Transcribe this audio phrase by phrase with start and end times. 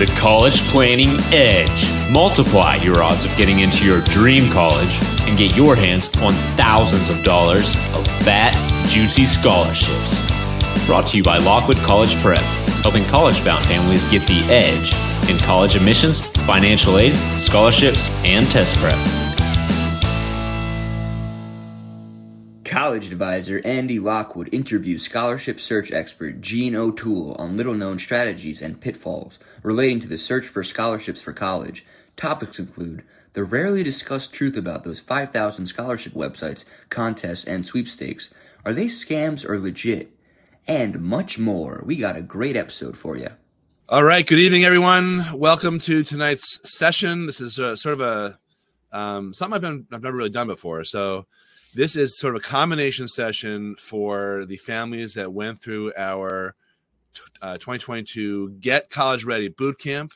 [0.00, 2.10] the College Planning Edge.
[2.10, 7.10] Multiply your odds of getting into your dream college and get your hands on thousands
[7.10, 8.54] of dollars of fat,
[8.88, 10.86] juicy scholarships.
[10.86, 12.38] Brought to you by Lockwood College Prep,
[12.80, 14.94] helping college bound families get the edge
[15.30, 19.19] in college admissions, financial aid, scholarships, and test prep.
[22.90, 28.80] College advisor Andy Lockwood interviews scholarship search expert Jean O'Toole on little known strategies and
[28.80, 31.86] pitfalls relating to the search for scholarships for college.
[32.16, 38.34] Topics include the rarely discussed truth about those 5,000 scholarship websites, contests, and sweepstakes.
[38.64, 40.10] Are they scams or legit?
[40.66, 41.84] And much more.
[41.86, 43.28] We got a great episode for you.
[43.88, 44.26] All right.
[44.26, 45.26] Good evening, everyone.
[45.38, 47.26] Welcome to tonight's session.
[47.26, 48.40] This is a, sort of a
[48.92, 50.82] um, something I've, been, I've never really done before.
[50.82, 51.26] So,
[51.74, 56.54] this is sort of a combination session for the families that went through our
[57.42, 60.12] uh, 2022 Get College Ready Boot Camp.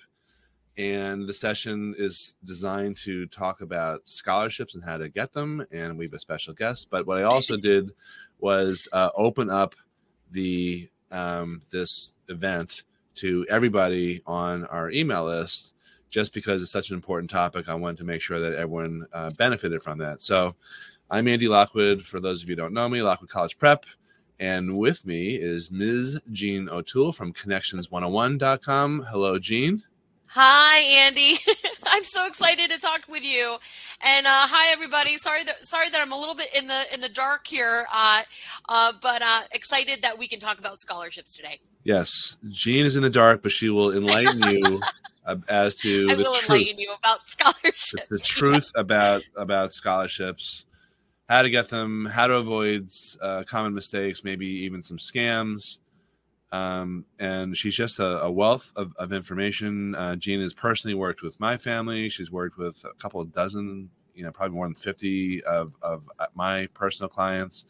[0.77, 5.65] And the session is designed to talk about scholarships and how to get them.
[5.71, 6.89] And we have a special guest.
[6.91, 7.93] But what I also did
[8.41, 9.77] was uh, open up
[10.33, 12.83] the um, this event
[13.17, 15.75] to everybody on our email list
[16.11, 17.69] just because it's such an important topic.
[17.69, 20.23] I wanted to make sure that everyone uh, benefited from that.
[20.23, 20.57] So
[21.11, 22.03] I'm Andy Lockwood.
[22.03, 23.85] For those of you who don't know me, Lockwood College Prep.
[24.41, 26.19] And with me is Ms.
[26.33, 29.07] Jean O'Toole from Connections101.com.
[29.11, 29.83] Hello, Jean.
[30.27, 31.37] Hi, Andy.
[31.87, 33.57] I'm so excited to talk with you.
[34.01, 35.17] And uh, hi, everybody.
[35.19, 38.23] Sorry that sorry that I'm a little bit in the in the dark here, uh,
[38.69, 41.61] uh, but uh, excited that we can talk about scholarships today.
[41.85, 44.81] Yes, Jean is in the dark, but she will enlighten you
[45.49, 47.93] as to I the will truth, enlighten you about scholarships.
[47.93, 50.65] the, the truth about about scholarships
[51.29, 55.79] how to get them, how to avoid uh, common mistakes, maybe even some scams.
[56.53, 59.95] Um, and she's just a, a wealth of, of information.
[59.95, 62.09] Uh, Jean has personally worked with my family.
[62.09, 66.09] She's worked with a couple of dozen, you know, probably more than 50 of, of
[66.19, 67.65] uh, my personal clients,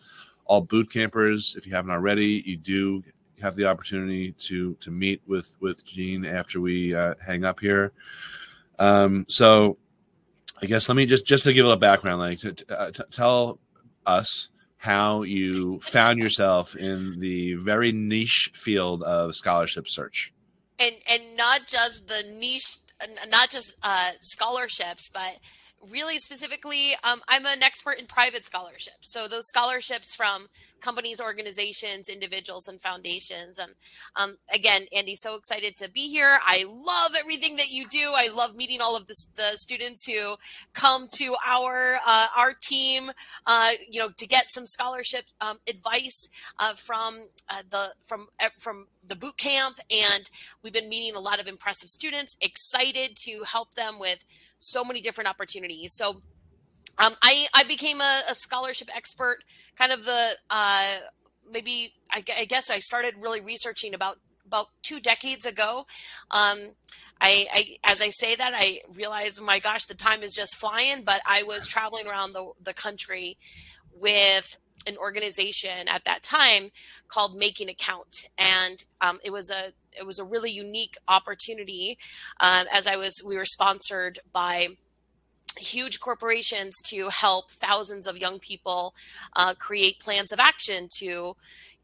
[0.45, 1.55] all boot campers.
[1.56, 3.03] If you haven't already, you do
[3.41, 7.93] have the opportunity to to meet with with Jean after we uh, hang up here.
[8.79, 9.79] Um, so
[10.63, 13.03] I guess let me just just to give a little background, like to, uh, t-
[13.11, 13.59] tell
[14.07, 20.33] us how you found yourself in the very niche field of scholarship search.
[20.79, 22.79] And and not just the niche,
[23.29, 25.39] not just uh, scholarships, but
[25.91, 29.12] really specifically, um, I'm an expert in private scholarships.
[29.12, 30.49] So those scholarships from
[30.81, 33.59] companies, organizations, individuals, and foundations.
[33.59, 33.72] And
[34.17, 36.39] um, again, Andy, so excited to be here.
[36.44, 38.12] I love everything that you do.
[38.15, 40.37] I love meeting all of the, the students who
[40.73, 43.11] come to our uh, our team,
[43.47, 46.28] uh, you know, to get some scholarship um, advice
[46.59, 50.31] uh, from uh, the from uh, from the boot camp and
[50.62, 54.25] we've been meeting a lot of impressive students excited to help them with
[54.59, 55.93] so many different opportunities.
[55.95, 56.23] So
[56.99, 59.39] um, I, I became a, a, scholarship expert
[59.77, 60.97] kind of the uh,
[61.51, 65.87] maybe I, I, guess i started really researching about about two decades ago.
[66.31, 66.59] Um,
[67.21, 71.03] I, I, as i say that i realize my gosh the time is just flying
[71.05, 73.39] but i was traveling around the, the country
[73.93, 76.71] with an organization at that time
[77.09, 81.99] called Making It Count, and um, it was a it was a really unique opportunity.
[82.41, 84.69] Um, as I was, we were sponsored by
[85.59, 88.94] huge corporations to help thousands of young people
[89.37, 91.37] uh, create plans of action to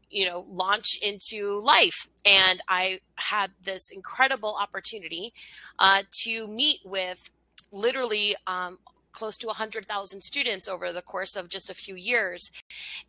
[0.09, 5.31] you know launch into life and i had this incredible opportunity
[5.79, 7.31] uh, to meet with
[7.71, 8.77] literally um,
[9.11, 12.51] close to 100,000 students over the course of just a few years.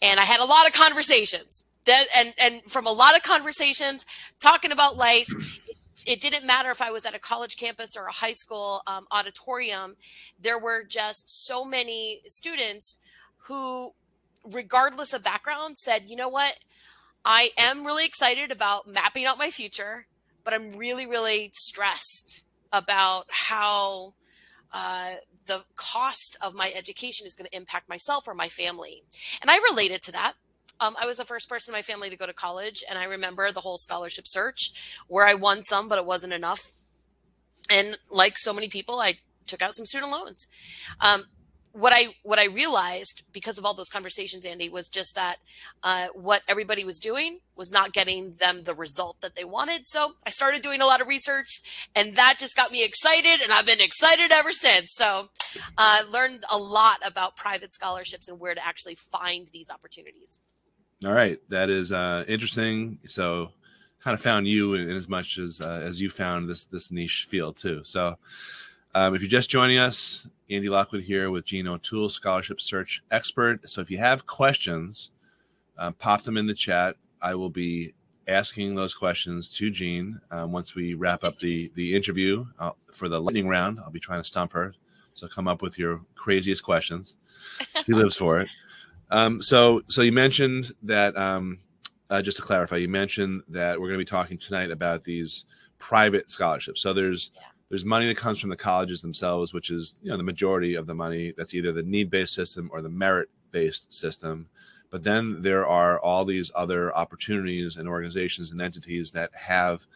[0.00, 1.64] And I had a lot of conversations.
[1.84, 4.06] That, and and from a lot of conversations
[4.38, 5.28] talking about life
[6.06, 9.06] it didn't matter if I was at a college campus or a high school um,
[9.10, 9.96] auditorium.
[10.40, 13.00] There were just so many students
[13.46, 13.92] who,
[14.44, 16.58] regardless of background, said, you know what?
[17.24, 20.06] I am really excited about mapping out my future,
[20.44, 24.14] but I'm really, really stressed about how
[24.72, 25.14] uh,
[25.46, 29.04] the cost of my education is going to impact myself or my family.
[29.40, 30.34] And I related to that.
[30.82, 33.04] Um, I was the first person in my family to go to college, and I
[33.04, 36.60] remember the whole scholarship search where I won some, but it wasn't enough.
[37.70, 39.14] And like so many people, I
[39.46, 40.48] took out some student loans.
[41.00, 41.22] Um,
[41.70, 45.36] what I what I realized because of all those conversations, Andy, was just that
[45.84, 49.86] uh, what everybody was doing was not getting them the result that they wanted.
[49.86, 51.60] So I started doing a lot of research,
[51.94, 54.90] and that just got me excited, and I've been excited ever since.
[54.94, 55.28] So
[55.78, 60.40] I uh, learned a lot about private scholarships and where to actually find these opportunities.
[61.04, 62.98] All right, that is uh, interesting.
[63.06, 63.50] So
[64.02, 66.90] kind of found you in, in as much as uh, as you found this this
[66.90, 67.82] niche field too.
[67.84, 68.16] So,
[68.94, 73.68] um, if you're just joining us, Andy Lockwood here with Jean O'Toole, scholarship search expert.
[73.68, 75.10] So, if you have questions,
[75.78, 76.96] uh, pop them in the chat.
[77.20, 77.94] I will be
[78.28, 83.08] asking those questions to Jean um, once we wrap up the the interview uh, for
[83.08, 83.78] the lightning round.
[83.80, 84.74] I'll be trying to stump her.
[85.14, 87.16] So come up with your craziest questions.
[87.84, 88.48] She lives for it.
[89.12, 91.58] Um, so so you mentioned that um,
[92.08, 95.44] uh, just to clarify, you mentioned that we're going to be talking tonight about these
[95.78, 96.80] private scholarships.
[96.80, 97.42] So there's yeah.
[97.68, 100.86] there's money that comes from the colleges themselves, which is you know the majority of
[100.86, 101.34] the money.
[101.36, 104.48] That's either the need based system or the merit based system.
[104.90, 109.86] But then there are all these other opportunities and organizations and entities that have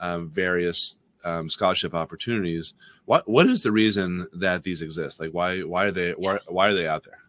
[0.00, 2.74] um, various um, scholarship opportunities.
[3.04, 5.20] What what is the reason that these exist?
[5.20, 7.20] Like why why are they why, why are they out there?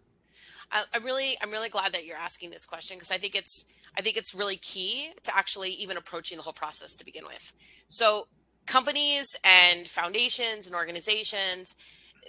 [0.76, 3.66] I, I really I'm really glad that you're asking this question because I think it's
[3.98, 7.54] I think it's really key to actually even approaching the whole process to begin with.
[7.88, 8.28] So
[8.68, 11.74] companies and foundations and organizations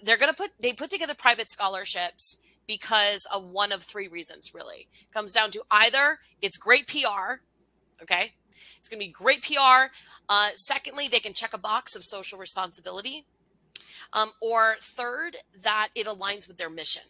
[0.02, 2.38] they're going to put they put together private scholarships
[2.68, 4.88] because of one of three reasons really.
[5.00, 7.40] It comes down to either it's great pr
[8.00, 8.34] okay?
[8.78, 9.90] It's going to be great pr
[10.28, 13.26] uh, secondly they can check a box of social responsibility.
[14.12, 17.02] Um, or third that it aligns with their mission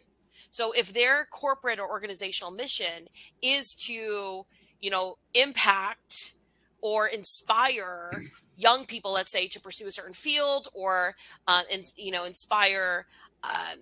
[0.51, 3.07] so if their corporate or organizational mission
[3.41, 4.45] is to
[4.81, 6.33] you know impact
[6.81, 8.23] or inspire
[8.55, 11.15] young people let's say to pursue a certain field or
[11.47, 13.05] uh, and you know inspire
[13.43, 13.79] um,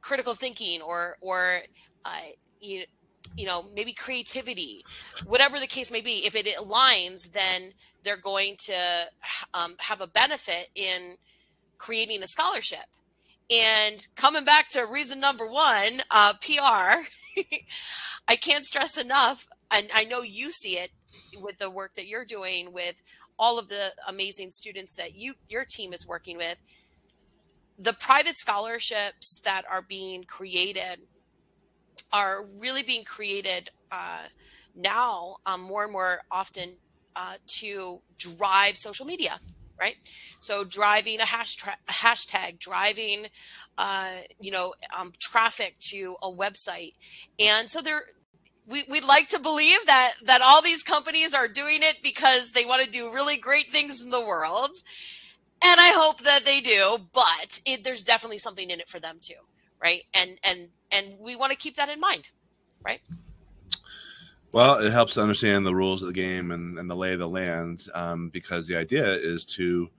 [0.00, 1.60] critical thinking or or
[2.04, 2.18] uh,
[2.60, 2.84] you,
[3.36, 4.84] you know maybe creativity
[5.26, 7.72] whatever the case may be if it aligns then
[8.02, 8.74] they're going to
[9.54, 11.16] um, have a benefit in
[11.78, 12.86] creating a scholarship
[13.50, 17.40] and coming back to reason number one uh, pr
[18.28, 20.90] i can't stress enough and i know you see it
[21.42, 23.00] with the work that you're doing with
[23.38, 26.62] all of the amazing students that you your team is working with.
[27.78, 31.00] The private scholarships that are being created
[32.12, 34.24] are really being created uh,
[34.76, 36.76] now um, more and more often
[37.16, 39.40] uh, to drive social media
[39.78, 39.96] right
[40.40, 43.26] so driving a hashtag, hashtag driving
[43.78, 44.10] uh,
[44.40, 46.92] you know um, traffic to a website
[47.38, 48.02] and so there
[48.66, 52.64] we, we'd like to believe that that all these companies are doing it because they
[52.64, 54.78] want to do really great things in the world
[55.64, 56.98] and I hope that they do.
[57.12, 59.34] But it, there's definitely something in it for them too,
[59.82, 60.02] right?
[60.12, 62.28] And and and we want to keep that in mind,
[62.84, 63.00] right?
[64.54, 67.18] Well, it helps to understand the rules of the game and, and the lay of
[67.18, 69.90] the land um, because the idea is to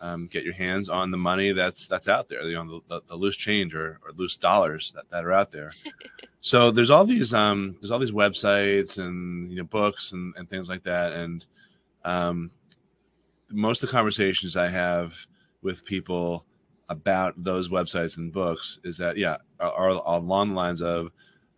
[0.00, 3.14] um, get your hands on the money that's that's out there, you know, the, the,
[3.14, 5.70] loose change or, or, loose dollars that, that are out there.
[6.40, 10.50] so there's all these um, there's all these websites and you know books and, and
[10.50, 11.46] things like that, and
[12.04, 12.50] um,
[13.48, 15.14] most of the conversations I have
[15.62, 16.44] with people
[16.88, 21.12] about those websites and books is that yeah are, are along the lines of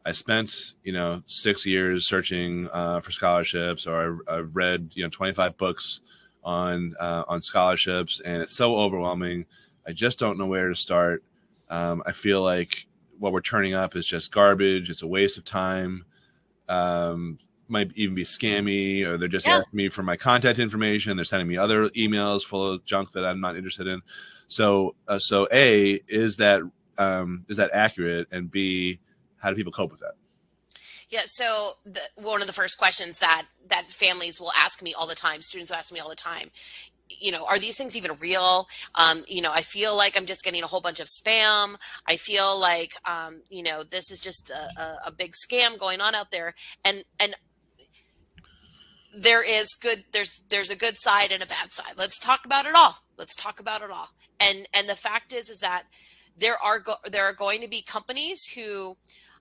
[0.05, 5.05] I spent you know six years searching uh, for scholarships, or I, have read you
[5.05, 6.01] know 25 books
[6.45, 9.47] on uh, on scholarships, and it's so overwhelming.
[9.87, 11.23] I just don't know where to start.
[11.71, 12.87] Um, I feel like
[13.19, 14.91] what we're turning up is just garbage.
[14.91, 16.05] It's a waste of time.
[16.69, 17.39] Um,
[17.69, 19.57] might even be scammy or they're just yeah.
[19.57, 23.25] asking me for my contact information they're sending me other emails full of junk that
[23.25, 24.03] i'm not interested in
[24.47, 26.61] so uh, so a is that
[26.99, 29.01] um, is that accurate and b
[29.43, 30.15] how do people cope with that?
[31.11, 35.06] Yeah so the, one of the first questions that that families will ask me all
[35.06, 36.51] the time students will ask me all the time
[37.20, 38.67] you know are these things even real?
[38.94, 41.77] Um, you know i feel like i'm just getting a whole bunch of spam.
[42.06, 46.01] I feel like um, you know this is just a, a, a big scam going
[46.01, 46.55] on out there.
[46.84, 47.34] And and
[49.15, 51.94] there is good there's there's a good side and a bad side.
[51.99, 52.96] Let's talk about it all.
[53.19, 54.08] Let's talk about it all.
[54.41, 55.84] And and the fact is is that
[56.37, 58.96] there are go- there are going to be companies who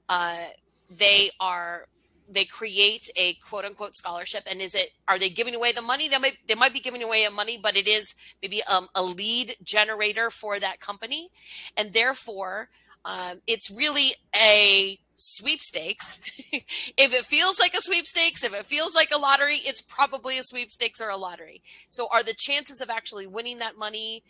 [0.10, 0.46] uh,
[0.89, 1.88] they are
[2.29, 6.08] they create a quote unquote scholarship and is it are they giving away the money
[6.08, 9.55] they might they might be giving away money but it is maybe um, a lead
[9.63, 11.29] generator for that company
[11.75, 12.70] and therefore
[13.03, 16.20] um, it's really a sweepstakes.
[16.98, 20.43] if it feels like a sweepstakes, if it feels like a lottery, it's probably a
[20.43, 21.62] sweepstakes or a lottery.
[21.89, 24.24] So are the chances of actually winning that money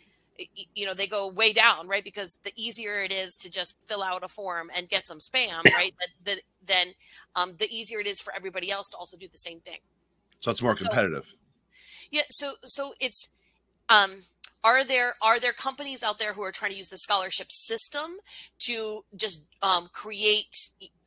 [0.74, 2.04] you know they go way down right?
[2.04, 5.64] Because the easier it is to just fill out a form and get some spam
[5.74, 5.94] right?
[6.24, 6.88] The, the, then
[7.36, 9.78] um, the easier it is for everybody else to also do the same thing.
[10.40, 11.24] So it's more competitive.
[11.24, 11.36] So,
[12.10, 13.28] yeah so so it's
[13.92, 14.10] um,
[14.64, 18.16] are there are there companies out there who are trying to use the scholarship system
[18.60, 20.54] to just um, create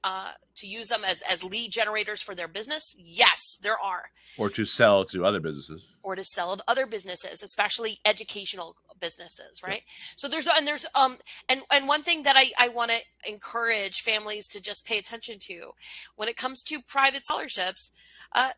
[0.03, 2.95] uh, to use them as as lead generators for their business?
[2.97, 4.09] Yes, there are.
[4.37, 5.89] Or to sell to other businesses.
[6.03, 9.83] Or to sell to other businesses, especially educational businesses, right?
[9.85, 10.13] Yeah.
[10.17, 14.01] So there's and there's um and and one thing that I I want to encourage
[14.01, 15.71] families to just pay attention to
[16.17, 17.91] when it comes to private scholarships.
[18.33, 18.51] Uh,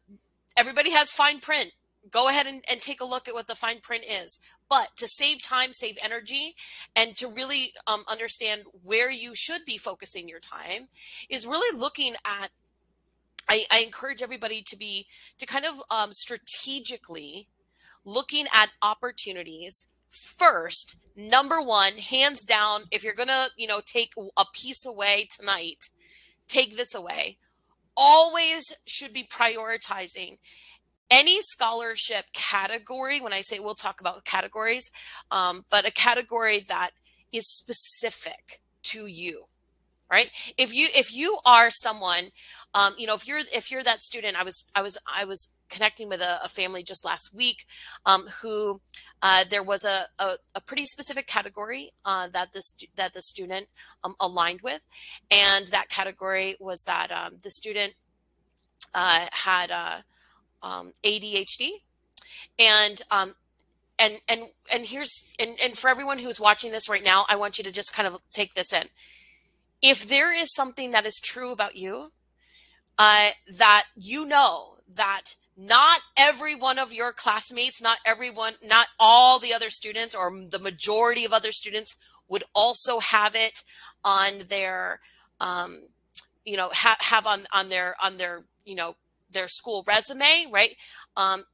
[0.57, 1.73] everybody has fine print
[2.11, 4.39] go ahead and, and, take a look at what the fine print is.
[4.69, 6.55] But to save time, save energy,
[6.95, 10.89] and to really um, understand where you should be focusing your time
[11.29, 12.49] is really looking at.
[13.49, 17.47] I, I encourage everybody to be to kind of um, strategically
[18.03, 20.97] looking at opportunities first.
[21.15, 25.89] Number one, hands down, if you're gonna, you know, take a piece away tonight,
[26.47, 27.37] take this away.
[27.95, 30.37] Always should be prioritizing
[31.09, 34.91] any scholarship category when i say we'll talk about categories
[35.31, 36.91] um, but a category that
[37.31, 39.45] is specific to you
[40.09, 40.29] right?
[40.57, 42.25] If you if you are someone
[42.73, 45.49] um, you know if you're if you're that student i was i was i was
[45.69, 47.65] connecting with a, a family just last week
[48.05, 48.79] um, who
[49.21, 53.67] uh, there was a, a, a, pretty specific category uh, that this that the student
[54.03, 54.85] um, aligned with
[55.29, 57.93] and that category was that um, the student
[58.93, 59.97] uh, had uh,
[60.61, 61.69] um, ADHD,
[62.59, 63.35] and um,
[63.99, 67.57] and and and here's and and for everyone who's watching this right now, I want
[67.57, 68.85] you to just kind of take this in.
[69.81, 72.11] If there is something that is true about you,
[72.97, 79.39] uh, that you know that not every one of your classmates, not everyone, not all
[79.39, 81.95] the other students, or the majority of other students
[82.27, 83.63] would also have it
[84.03, 84.99] on their,
[85.39, 85.79] um,
[86.45, 88.95] you know, ha- have on on their on their you know
[89.31, 90.75] their school resume, right?
[91.15, 91.45] Um,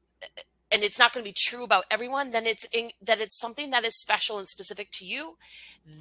[0.72, 3.70] and it's not going to be true about everyone, then it's in, that it's something
[3.70, 5.38] that is special and specific to you.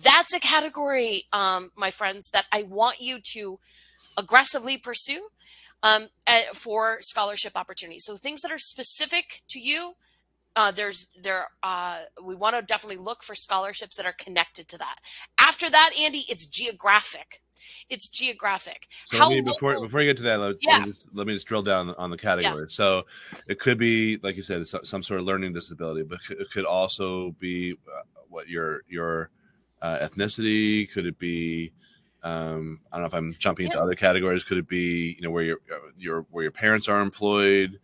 [0.02, 3.58] That's a category, um, my friends, that I want you to
[4.16, 5.28] aggressively pursue
[5.82, 6.08] um,
[6.54, 8.04] for scholarship opportunities.
[8.06, 9.94] So things that are specific to you,
[10.56, 14.78] uh, there's there uh, we want to definitely look for scholarships that are connected to
[14.78, 14.96] that.
[15.38, 17.42] After that, Andy, it's geographic.
[17.88, 18.88] It's geographic.
[19.06, 20.78] So How before local, before you get to that, let, yeah.
[20.78, 22.62] let, me just, let me just drill down on the category.
[22.62, 22.66] Yeah.
[22.68, 23.02] So
[23.48, 27.32] it could be, like you said, some sort of learning disability, but it could also
[27.38, 29.30] be uh, what your your
[29.80, 30.90] uh, ethnicity.
[30.90, 31.72] Could it be?
[32.22, 33.72] Um, I don't know if I'm jumping yeah.
[33.72, 34.44] into other categories.
[34.44, 37.78] Could it be, you know, where your uh, your where your parents are employed?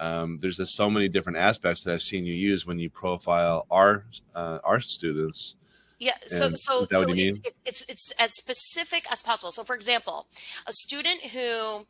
[0.00, 3.66] Um, there's just so many different aspects that I've seen you use when you profile
[3.70, 5.54] our uh, our students
[6.00, 6.14] yeah.
[6.26, 9.52] So so so it's, it's it's as specific as possible.
[9.52, 10.26] So for example,
[10.66, 11.86] a student who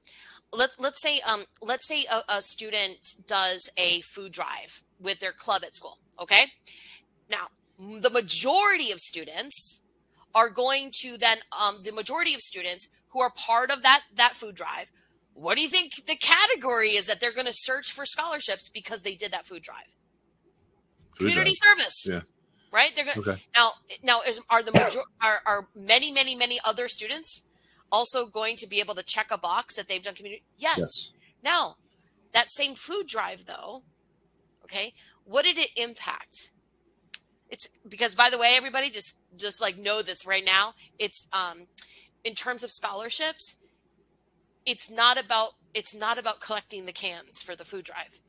[0.53, 2.99] let's let's say um let's say a, a student
[3.29, 5.99] does a food drive with their club at school.
[6.21, 6.47] Okay.
[7.31, 7.47] Now
[7.79, 9.81] the majority of students
[10.35, 14.35] are going to then um the majority of students who are part of that that
[14.35, 14.91] food drive
[15.41, 19.03] what do you think the category is that they're going to search for scholarships because
[19.03, 19.95] they did that food drive
[21.13, 21.79] food community drive.
[21.79, 22.21] service yeah
[22.73, 22.93] right?
[22.95, 23.43] They're going okay.
[23.57, 23.73] now.
[24.03, 27.47] Now, is, are the major, are are many many many other students
[27.93, 30.45] also going to be able to check a box that they've done community?
[30.57, 30.79] Yes.
[30.79, 31.11] yes.
[31.43, 31.77] Now,
[32.33, 33.83] that same food drive, though,
[34.65, 34.95] okay,
[35.25, 36.53] what did it impact?
[37.49, 40.75] It's because, by the way, everybody just just like know this right now.
[40.99, 41.67] It's um,
[42.25, 43.57] in terms of scholarships,
[44.67, 48.21] it's not about it's not about collecting the cans for the food drive.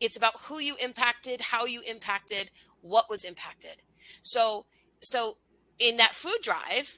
[0.00, 2.50] It's about who you impacted, how you impacted,
[2.80, 3.76] what was impacted.
[4.22, 4.66] So,
[5.02, 5.38] so
[5.78, 6.96] in that food drive,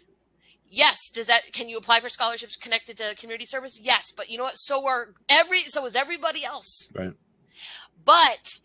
[0.68, 3.80] yes, does that can you apply for scholarships connected to community service?
[3.80, 4.58] Yes, but you know what?
[4.58, 6.92] So are every so is everybody else.
[6.94, 7.12] Right.
[8.04, 8.58] But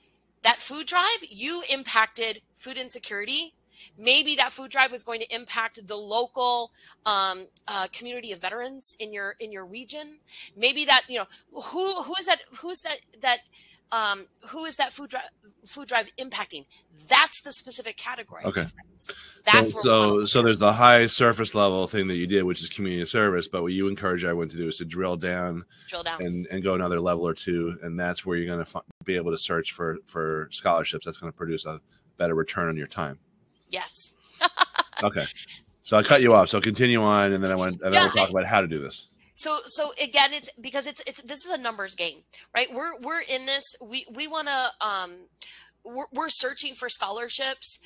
[0.43, 3.53] that food drive, you impacted food insecurity.
[3.97, 6.71] Maybe that food drive was going to impact the local
[7.05, 10.19] um, uh, community of veterans in your in your region.
[10.55, 13.39] Maybe that you know who who is that who's that that
[13.91, 15.23] um, who is that food drive
[15.65, 16.65] food drive impacting?
[17.07, 18.43] That's the specific category.
[18.45, 18.65] Okay.
[19.45, 22.69] That's so so, so there's the high surface level thing that you did, which is
[22.69, 23.47] community service.
[23.47, 26.63] But what you encourage everyone to do is to drill down, drill down, and, and
[26.63, 29.73] go another level or two, and that's where you're going to be able to search
[29.73, 31.05] for for scholarships.
[31.05, 31.81] That's going to produce a
[32.17, 33.19] better return on your time.
[33.71, 34.15] Yes.
[35.03, 35.25] okay.
[35.83, 36.49] So I cut you off.
[36.49, 38.67] So continue on, and then I went, and then yeah, we'll talk about how to
[38.67, 39.07] do this.
[39.33, 42.19] So so again, it's because it's it's this is a numbers game,
[42.55, 42.67] right?
[42.71, 43.63] We're we're in this.
[43.83, 45.27] We we want to um,
[45.83, 47.79] we're we're searching for scholarships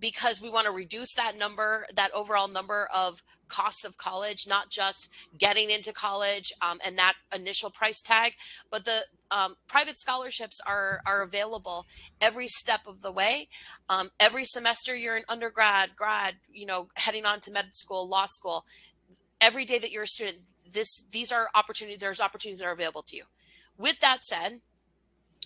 [0.00, 4.70] because we want to reduce that number, that overall number of costs of college, not
[4.70, 8.32] just getting into college um, and that initial price tag,
[8.70, 11.86] but the um, private scholarships are are available
[12.20, 13.48] every step of the way.
[13.88, 18.26] Um, every semester you're in undergrad, grad, you know, heading on to med school, law
[18.26, 18.64] school.
[19.40, 20.38] Every day that you're a student,
[20.72, 22.00] this these are opportunities.
[22.00, 23.24] There's opportunities that are available to you.
[23.76, 24.60] With that said,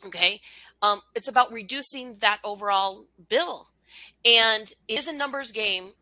[0.04, 0.40] okay,
[0.82, 3.68] um, it's about reducing that overall bill,
[4.24, 5.92] and it is a numbers game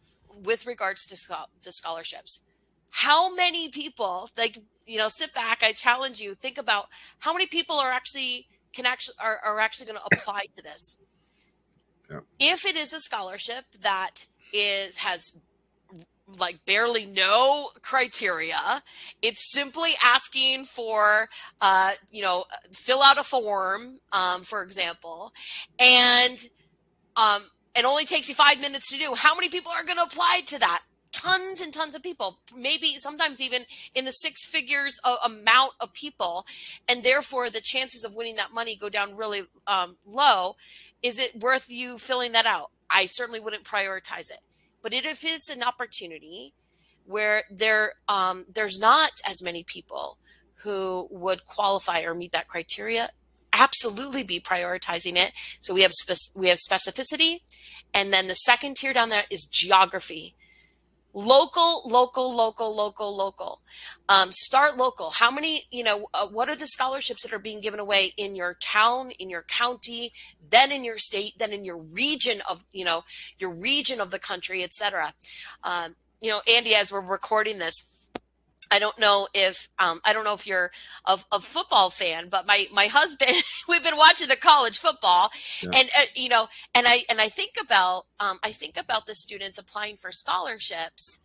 [0.44, 1.16] with regards to,
[1.62, 2.46] to scholarships.
[2.90, 6.86] How many people like you know sit back i challenge you think about
[7.18, 10.98] how many people are actually can actually are, are actually going to apply to this
[12.10, 12.20] yeah.
[12.38, 15.40] if it is a scholarship that is has
[16.38, 18.82] like barely no criteria
[19.20, 21.28] it's simply asking for
[21.60, 25.32] uh you know fill out a form um for example
[25.78, 26.38] and
[27.16, 27.42] um
[27.74, 30.42] it only takes you five minutes to do how many people are going to apply
[30.46, 33.64] to that tons and tons of people, maybe sometimes even
[33.94, 36.46] in the six figures amount of people,
[36.88, 40.56] and therefore the chances of winning that money go down really um, low.
[41.02, 42.70] Is it worth you filling that out?
[42.90, 44.40] I certainly wouldn't prioritize it.
[44.82, 46.54] But if it's an opportunity
[47.04, 50.18] where there um, there's not as many people
[50.62, 53.10] who would qualify or meet that criteria,
[53.52, 55.32] absolutely be prioritizing it.
[55.60, 55.92] So we have
[56.34, 57.40] we have specificity,
[57.94, 60.34] and then the second tier down there is geography.
[61.14, 63.60] Local local local local local.
[64.08, 65.10] Um, start local.
[65.10, 68.34] How many you know uh, what are the scholarships that are being given away in
[68.34, 70.12] your town in your county
[70.50, 73.02] then in your state then in your region of you know
[73.38, 75.12] your region of the country etc
[75.64, 77.91] um, you know andy as we're recording this
[78.72, 80.70] I don't know if um, I don't know if you're
[81.06, 83.36] a, a, football fan, but my my husband
[83.68, 85.30] we've been watching the college football,
[85.62, 85.70] yeah.
[85.74, 89.14] and uh, you know, and I and I think about um, I think about the
[89.14, 91.18] students applying for scholarships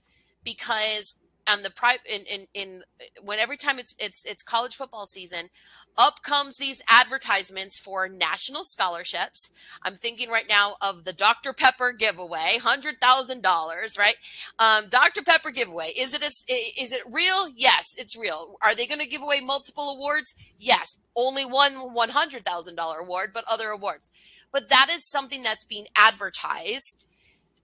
[0.43, 1.15] because
[1.47, 2.83] and the private in, in in
[3.21, 5.49] when every time it's it's it's college football season
[5.97, 9.49] up comes these advertisements for national scholarships.
[9.81, 14.15] I'm thinking right now of the dr pepper giveaway $100000 right?
[14.59, 17.49] Um, dr pepper giveaway is it a, is it real?
[17.55, 18.57] Yes it's real.
[18.61, 20.35] Are they going to give away multiple awards?
[20.59, 24.11] Yes only one $100000 award but other awards.
[24.51, 27.05] But that is something that's being advertised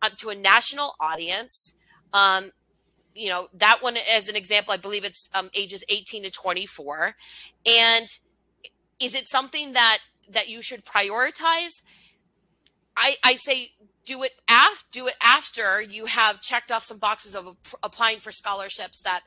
[0.02, 1.76] uh, to a national audience
[2.14, 2.52] um,
[3.14, 7.16] you know that one as an example i believe it's um, ages 18 to 24
[7.66, 8.08] and
[9.04, 10.00] is it something that
[10.30, 11.82] that you should prioritize?
[12.96, 13.72] I i say
[14.06, 18.32] do it after do it after you have checked off some boxes of applying for
[18.32, 19.22] scholarships that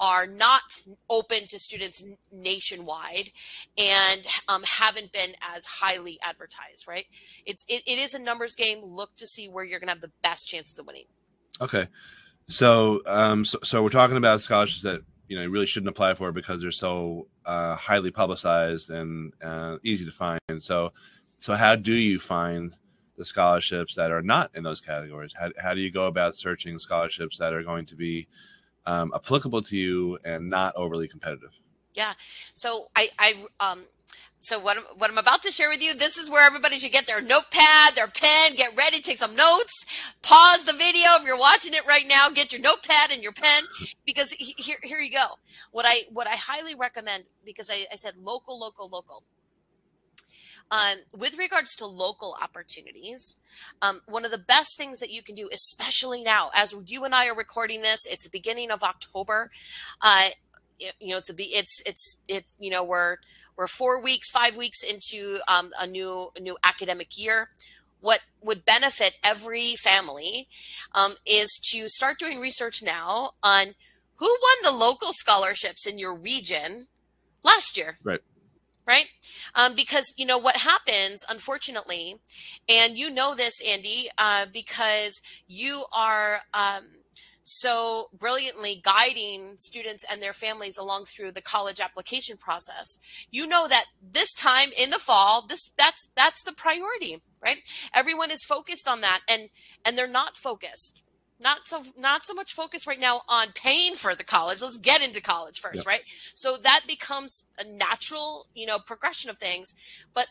[0.00, 0.62] are not
[1.10, 3.32] open to students nationwide
[3.76, 7.06] and um, haven't been as highly advertised right?
[7.44, 8.80] It's it, it is a numbers game.
[8.82, 11.06] Look to see where you're going to have the best chances of winning.
[11.60, 11.88] Okay
[12.48, 16.14] so, um, so, so we're talking about scholarships that you know you really shouldn't apply
[16.14, 20.40] for because they're so uh, highly publicized and uh, easy to find.
[20.48, 20.92] And So,
[21.38, 22.74] so how do you find
[23.16, 25.34] the scholarships that are not in those categories?
[25.38, 28.28] How, how do you go about searching scholarships that are going to be
[28.86, 31.50] um, applicable to you and not overly competitive?
[31.94, 32.12] Yeah.
[32.54, 33.82] So I, I, um,
[34.40, 36.92] so what I'm, what I'm about to share with you, this is where everybody should
[36.92, 39.84] get their notepad, their pen, get ready, take some notes,
[40.22, 43.64] pause the video if you're watching it right now, get your notepad and your pen
[44.06, 45.38] because here here you go.
[45.72, 49.24] What I what I highly recommend because I, I said local, local, local.
[50.70, 53.36] Um, with regards to local opportunities,
[53.80, 57.14] um, one of the best things that you can do, especially now, as you and
[57.14, 59.50] I are recording this, it's the beginning of October.
[60.02, 60.28] Uh,
[60.78, 63.16] you know, it's a be it's it's it's you know we're
[63.58, 67.50] we're four weeks, five weeks into um, a new a new academic year.
[68.00, 70.46] What would benefit every family
[70.94, 73.74] um, is to start doing research now on
[74.14, 76.86] who won the local scholarships in your region
[77.42, 77.98] last year.
[78.04, 78.20] Right
[78.86, 79.04] right?
[79.54, 82.16] Um, because you know what happens, unfortunately,
[82.68, 86.84] and you know this, Andy, uh, because you are um,
[87.50, 92.98] so brilliantly guiding students and their families along through the college application process.
[93.30, 97.58] You know that this time in the fall this that's that's the priority right?
[97.94, 99.48] Everyone is focused on that and
[99.84, 101.02] and they're not focused.
[101.40, 104.60] Not so not so much focus right now on paying for the college.
[104.60, 105.86] Let's get into college first yep.
[105.86, 106.02] right?
[106.34, 109.72] So that becomes a natural you know progression of things.
[110.14, 110.26] But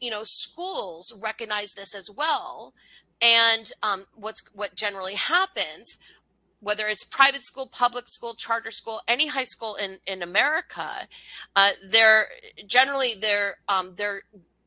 [0.00, 2.74] you know schools recognize this as well.
[3.20, 5.98] And um, what's what generally happens
[6.60, 11.08] whether it's private school, public school, charter school, any high school in in America,
[11.56, 12.26] uh, they're
[12.66, 14.22] generally they're um, they're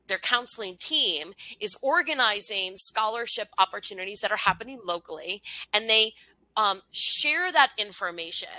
[0.08, 5.41] their counseling team is organizing scholarship opportunities that are happening locally
[5.73, 6.12] and they
[6.58, 8.49] um, share that information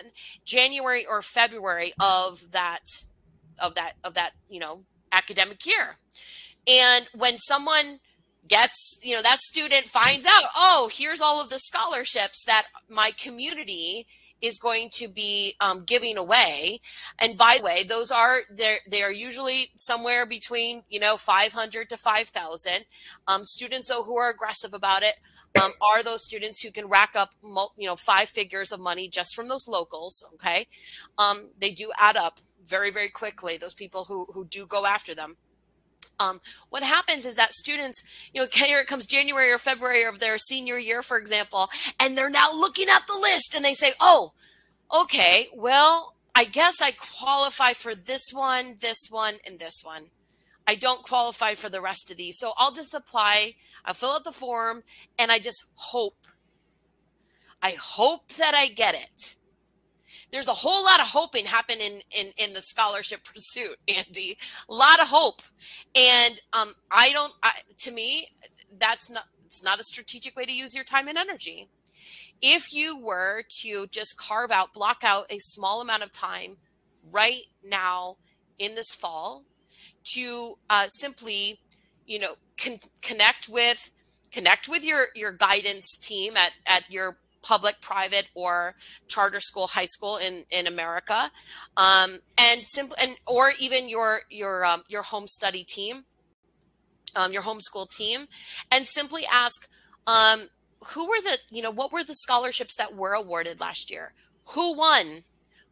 [0.47, 2.81] january or february of that
[3.59, 5.99] of that of that you know academic year.
[6.67, 8.01] And when someone
[8.49, 13.13] gets you know that student finds out oh here's all of the scholarships that my
[13.13, 14.07] community
[14.43, 16.81] is going to be um, giving away.
[17.21, 21.89] And by the way those are they're they are usually somewhere between you know 500
[21.89, 22.73] to 5000
[23.29, 25.15] um, students though who are aggressive about it
[25.63, 27.31] um, are those students who can rack up
[27.77, 30.67] you know five figures of money just from those locals okay?
[31.17, 35.15] Um, they do add up very very quickly those people who who do go after
[35.15, 35.37] them
[36.19, 40.21] um, what happens is that students, you know, here it comes January or February of
[40.21, 43.93] their senior year, for example, and they're now looking at the list and they say,
[44.01, 44.33] oh,
[44.95, 50.07] okay, well, I guess I qualify for this one, this one, and this one.
[50.67, 52.39] I don't qualify for the rest of these.
[52.39, 54.83] So I'll just apply, I'll fill out the form,
[55.19, 56.27] and I just hope.
[57.61, 59.37] I hope that I get it
[60.33, 64.37] there's a whole lot of hoping happen in in in the scholarship pursuit andy.
[64.69, 65.43] A lot of hope.
[65.95, 68.29] And um i don't I, to me
[68.79, 71.69] that's not it's not a strategic way to use your time and energy.
[72.41, 76.57] If you were to just carve out block out a small amount of time
[77.11, 78.17] right now
[78.59, 79.45] in this fall
[80.15, 81.61] to uh, simply
[82.07, 83.91] you know con- connect with
[84.31, 88.75] connect with your your guidance team at at your public, private, or
[89.09, 91.31] charter school, high school in in America,
[91.77, 96.05] um, and simple and or even your your um, your home study team,
[97.15, 98.27] um, your homeschool team,
[98.71, 99.69] and simply ask.
[100.07, 100.49] Um,
[100.89, 104.15] who were the you know what were the scholarships that were awarded last year?
[104.49, 105.23] Who won?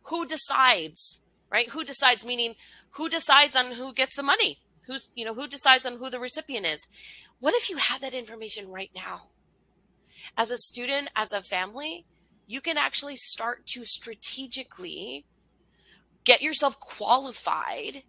[0.04, 1.68] Who decides right?
[1.70, 2.54] Who decides meaning
[2.90, 4.58] who decides on who gets the money?
[4.86, 6.86] Who's you know who decides on who the recipient is?
[7.40, 9.28] What if you had that information right now
[10.36, 12.04] as a student, as a family,
[12.46, 15.24] you can actually start to strategically
[16.24, 18.02] get yourself qualified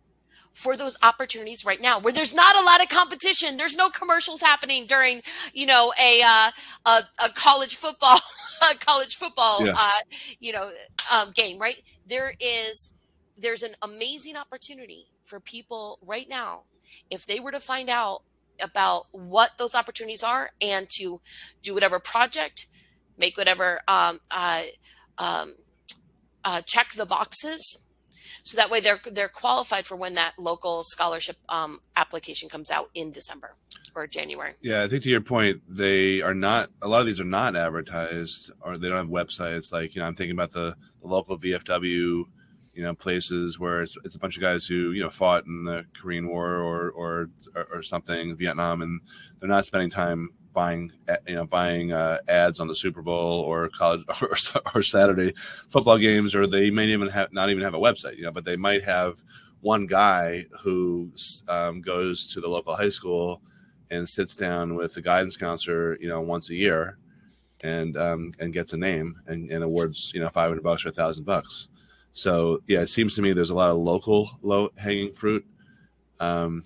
[0.54, 4.42] for those opportunities right now where there's not a lot of competition there's no commercials
[4.42, 5.22] happening during
[5.54, 6.52] you know a uh,
[6.86, 8.20] a, a, college football
[8.72, 9.74] a college football yeah.
[9.78, 10.00] uh,
[10.40, 10.70] you know
[11.12, 12.94] um, game right there is
[13.38, 16.64] there's an amazing opportunity for people right now
[17.10, 18.24] if they were to find out
[18.60, 21.22] about what those opportunities are and to
[21.62, 22.68] do whatever project,
[23.18, 24.64] make whatever um, uh,
[25.18, 25.56] um,
[26.44, 27.88] uh, check the boxes,
[28.44, 32.90] so that way they're they're qualified for when that local scholarship um, application comes out
[32.96, 33.54] in December
[33.96, 34.54] or January.
[34.62, 36.70] Yeah, I think to your point, they are not.
[36.82, 39.72] A lot of these are not advertised, or they don't have websites.
[39.72, 42.24] Like you know, I'm thinking about the, the local VFW
[42.74, 45.64] you know places where it's, it's a bunch of guys who you know fought in
[45.64, 47.30] the Korean War or or
[47.74, 49.02] or, something Vietnam and
[49.40, 50.92] they're not spending time buying
[51.28, 54.38] you know buying uh, ads on the Super Bowl or college or,
[54.76, 55.34] or, Saturday
[55.70, 58.46] football games or they may even have not even have a website you know but
[58.46, 59.24] they might have
[59.62, 61.12] one guy who
[61.48, 63.42] um, goes to the local high school
[63.92, 66.98] and sits down with the guidance counselor you know once a year
[67.64, 70.92] and um, and gets a name and, and awards you know 500 bucks or a
[70.92, 71.68] thousand bucks
[72.14, 75.46] so yeah, it seems to me there's a lot of local low hanging fruit.
[76.20, 76.64] Um,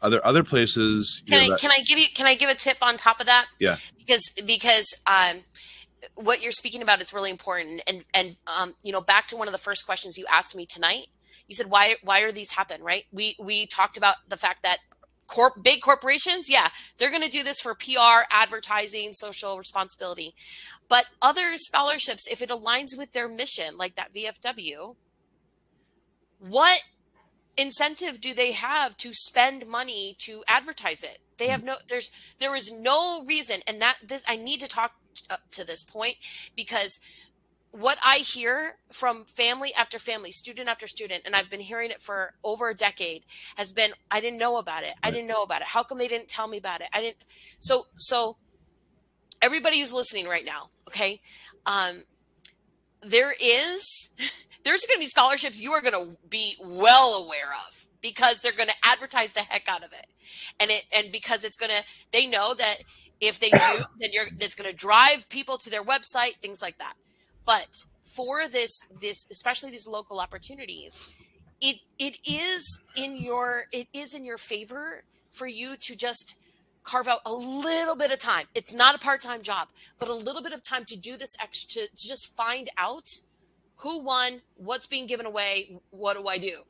[0.00, 1.22] other other places.
[1.26, 3.26] Can I that, can I give you can I give a tip on top of
[3.26, 3.46] that?
[3.58, 3.76] Yeah.
[3.98, 5.38] Because because um,
[6.14, 9.48] what you're speaking about is really important, and and um, you know back to one
[9.48, 11.08] of the first questions you asked me tonight.
[11.48, 13.04] You said why why are these happen right?
[13.12, 14.78] We we talked about the fact that
[15.28, 20.34] corp big corporations yeah they're going to do this for pr advertising social responsibility
[20.88, 24.96] but other scholarships if it aligns with their mission like that vfw
[26.38, 26.82] what
[27.56, 31.66] incentive do they have to spend money to advertise it they have hmm.
[31.66, 34.92] no there's there is no reason and that this i need to talk
[35.30, 36.16] up to this point
[36.54, 37.00] because
[37.70, 42.00] what I hear from family after family, student after student, and I've been hearing it
[42.00, 43.24] for over a decade,
[43.56, 44.94] has been, I didn't know about it.
[45.02, 45.68] I didn't know about it.
[45.68, 46.88] How come they didn't tell me about it?
[46.92, 47.18] I didn't.
[47.60, 48.36] So, so
[49.42, 51.20] everybody who's listening right now, okay,
[51.66, 52.02] um,
[53.02, 54.10] there is,
[54.64, 58.52] there's going to be scholarships you are going to be well aware of because they're
[58.52, 60.06] going to advertise the heck out of it,
[60.60, 62.78] and it, and because it's going to, they know that
[63.20, 63.58] if they do,
[64.00, 66.94] then you're, it's going to drive people to their website, things like that.
[67.44, 67.68] But
[68.18, 68.70] for this
[69.00, 71.00] this especially these local opportunities
[71.60, 76.36] it it is in your it is in your favor for you to just
[76.82, 80.42] carve out a little bit of time it's not a part-time job but a little
[80.42, 83.20] bit of time to do this extra to, to just find out
[83.76, 86.60] who won what's being given away what do i do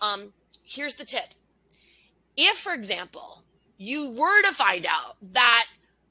[0.00, 0.32] um,
[0.64, 1.34] here's the tip
[2.36, 3.42] if, for example,
[3.78, 5.66] you were to find out that,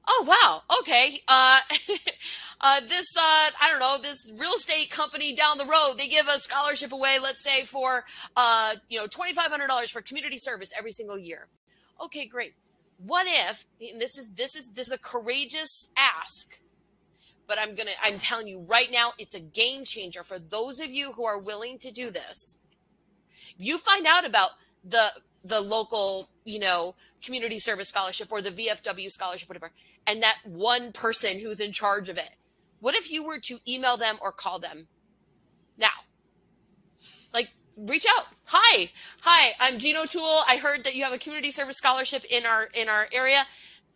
[0.08, 1.60] oh, wow, okay, uh,
[2.62, 6.28] uh, this, uh, I don't know, this real estate company down the road, they give
[6.28, 11.18] a scholarship away, let's say for, uh, you know, $2,500 for community service every single
[11.18, 11.48] year.
[12.04, 12.54] Okay, great.
[12.98, 13.66] What if,
[14.00, 16.60] this is, this is, this is a courageous ask,
[17.48, 20.90] but I'm to, I'm telling you right now, it's a game changer for those of
[20.90, 22.60] you who are willing to do this.
[23.58, 24.52] You find out about
[24.84, 25.12] the
[25.46, 29.72] the local, you know, community service scholarship or the VFW scholarship, whatever,
[30.08, 32.32] and that one person who's in charge of it.
[32.80, 34.88] What if you were to email them or call them
[35.78, 35.88] now?
[37.78, 38.28] Reach out.
[38.46, 38.90] Hi,
[39.22, 40.44] hi, I'm Jean O'Toole.
[40.48, 43.44] I heard that you have a community service scholarship in our in our area.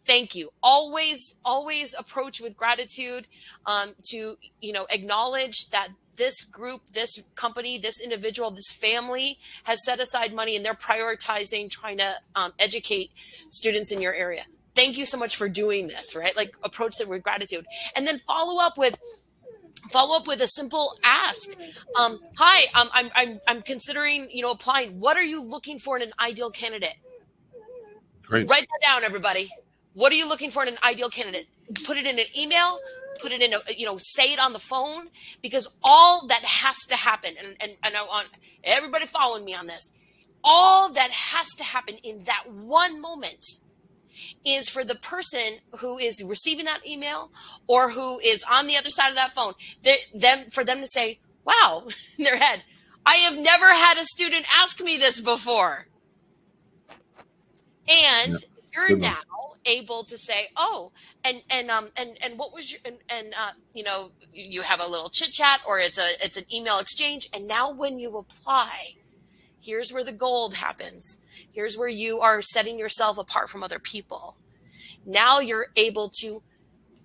[0.06, 0.50] Thank you.
[0.62, 3.28] Always, always approach with gratitude
[3.66, 9.86] um, to you know acknowledge that this group, this company, this individual, this family has
[9.86, 13.12] set aside money and they're prioritizing trying to um, educate
[13.50, 14.44] students in your area.
[14.76, 16.36] Thank you so much for doing this, right?
[16.36, 17.66] Like approach it with gratitude.
[17.96, 19.00] And then follow up with
[19.92, 21.50] follow up with a simple ask.
[21.96, 25.00] Um, hi um, I'm, I'm, I'm considering you know applying.
[25.00, 26.96] What are you looking for in an ideal candidate?
[28.26, 28.50] Great.
[28.50, 29.50] write that down everybody.
[29.94, 31.48] What are you looking for in an ideal candidate?
[31.86, 32.80] Put it in an email
[33.22, 35.10] put it in a you know say it on the phone
[35.42, 38.30] because all that has to happen and and, and i want
[38.64, 39.92] everybody following me on this.
[40.44, 43.46] All that has to happen in that one moment
[44.46, 47.32] is for the person who is receiving that email
[47.68, 49.54] or who is on the other side of that phone
[50.14, 51.84] them for them to say wow
[52.18, 52.64] in their head
[53.06, 55.88] i have never had a student ask me this before
[57.90, 58.42] and yep.
[58.74, 59.16] you're now
[59.66, 60.92] able to say, "Oh,
[61.24, 64.82] and and um and and what was your and, and uh, you know you have
[64.82, 68.18] a little chit chat or it's a it's an email exchange, and now when you
[68.18, 68.96] apply,
[69.62, 71.18] here's where the gold happens.
[71.52, 74.36] Here's where you are setting yourself apart from other people.
[75.06, 76.44] Now you're able to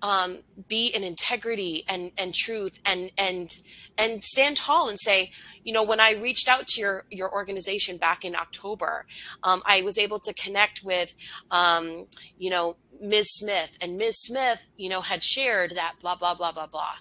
[0.05, 3.51] um, be in integrity and and truth and and
[3.97, 7.97] and stand tall and say, you know, when I reached out to your your organization
[7.97, 9.07] back in October,
[9.43, 11.15] um, I was able to connect with,
[11.51, 13.29] um, you know, Ms.
[13.31, 14.17] Smith, and Ms.
[14.19, 16.97] Smith, you know, had shared that blah blah blah blah blah.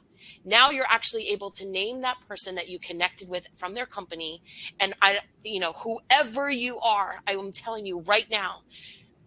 [0.46, 4.42] Now you're actually able to name that person that you connected with from their company,
[4.80, 8.62] and I, you know, whoever you are, I am telling you right now,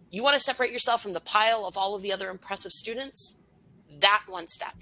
[0.09, 3.37] you want to separate yourself from the pile of all of the other impressive students.
[3.99, 4.75] That one step.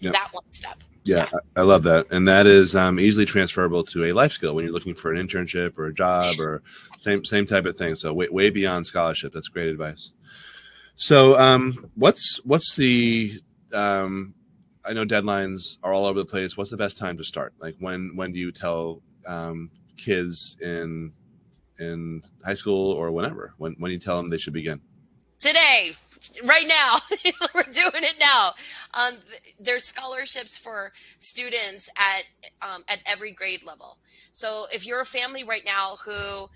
[0.00, 0.12] Yep.
[0.12, 1.38] That one step yeah, yeah.
[1.56, 4.72] I love that, and that is um, easily transferable to a life skill when you're
[4.72, 6.62] looking for an internship or a job or
[6.98, 7.94] same same type of thing.
[7.94, 9.32] So way way beyond scholarship.
[9.32, 10.12] That's great advice.
[10.96, 13.40] So um, what's what's the
[13.72, 14.34] um,
[14.84, 16.56] I know deadlines are all over the place.
[16.56, 17.54] What's the best time to start?
[17.60, 21.12] Like when when do you tell um, kids in
[21.78, 24.80] in high school or whenever when when you tell them they should begin?
[25.40, 25.92] Today,
[26.44, 26.98] right now
[27.54, 28.50] we're doing it now
[28.94, 29.14] um,
[29.58, 32.24] there's scholarships for students at
[32.62, 33.98] um, at every grade level
[34.32, 36.48] so if you're a family right now who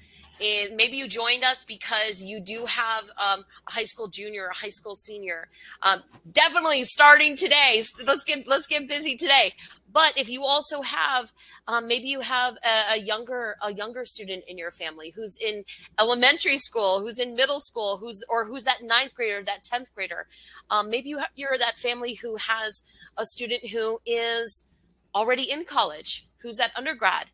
[0.43, 4.55] is maybe you joined us because you do have um, a high school junior a
[4.55, 5.49] high school senior
[5.83, 6.03] um,
[6.33, 9.53] definitely starting today let's get let's get busy today
[9.93, 11.33] but if you also have,
[11.69, 15.65] um, maybe you have a, a, younger a younger student in your family who's in
[16.01, 20.27] elementary school, who's in middle school, who's or who's that ninth grader, that tenth grader.
[20.71, 22.83] Um, maybe you you're that family who has
[23.19, 24.69] a student who is
[25.15, 27.27] already in college, who's at undergrad.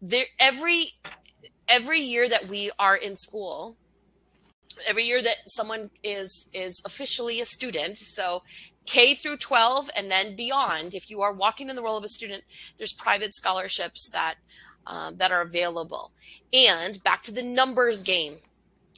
[0.00, 0.94] There every
[1.70, 3.76] every year that we are in school,
[4.86, 8.42] every year that someone is is officially a student so
[8.86, 12.08] K through 12 and then beyond, if you are walking in the role of a
[12.08, 12.44] student,
[12.76, 14.36] there's private scholarships that
[14.86, 16.12] um, that are available.
[16.52, 18.38] And back to the numbers game.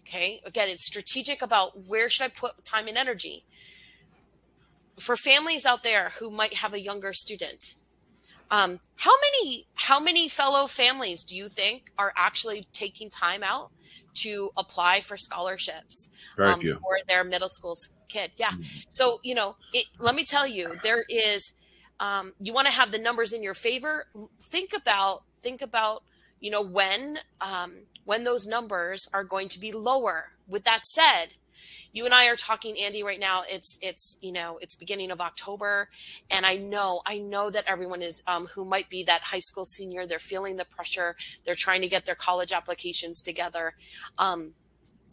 [0.00, 3.44] Okay, again, it's strategic about where should I put time and energy.
[4.98, 7.74] For families out there who might have a younger student,
[8.53, 13.73] um, how many how many fellow families do you think are actually taking time out
[14.15, 17.77] to apply for scholarships um, for their middle school
[18.09, 18.31] kid.
[18.37, 18.51] Yeah.
[18.51, 18.62] Mm-hmm.
[18.91, 21.55] So, you know, it, let me tell you, there is,
[22.01, 24.07] um, you want to have the numbers in your favor.
[24.43, 26.03] Think about, think about,
[26.41, 27.73] you know, when, um,
[28.05, 30.33] when those numbers are going to be lower.
[30.47, 31.29] With that said,
[31.92, 33.44] you and I are talking, Andy, right now.
[33.48, 35.88] It's it's you know it's beginning of October,
[36.31, 39.64] and I know I know that everyone is um, who might be that high school
[39.64, 40.07] senior.
[40.07, 41.16] They're feeling the pressure.
[41.44, 43.75] They're trying to get their college applications together.
[44.18, 44.55] Um,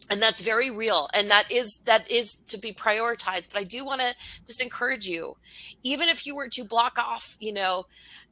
[0.08, 3.84] and that's very real and that is that is to be prioritized but i do
[3.84, 4.14] want to
[4.46, 5.36] just encourage you
[5.82, 7.84] even if you were to block off you know,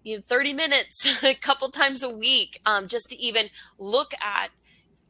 [0.03, 4.51] you know 30 minutes a couple times a week um, just to even look at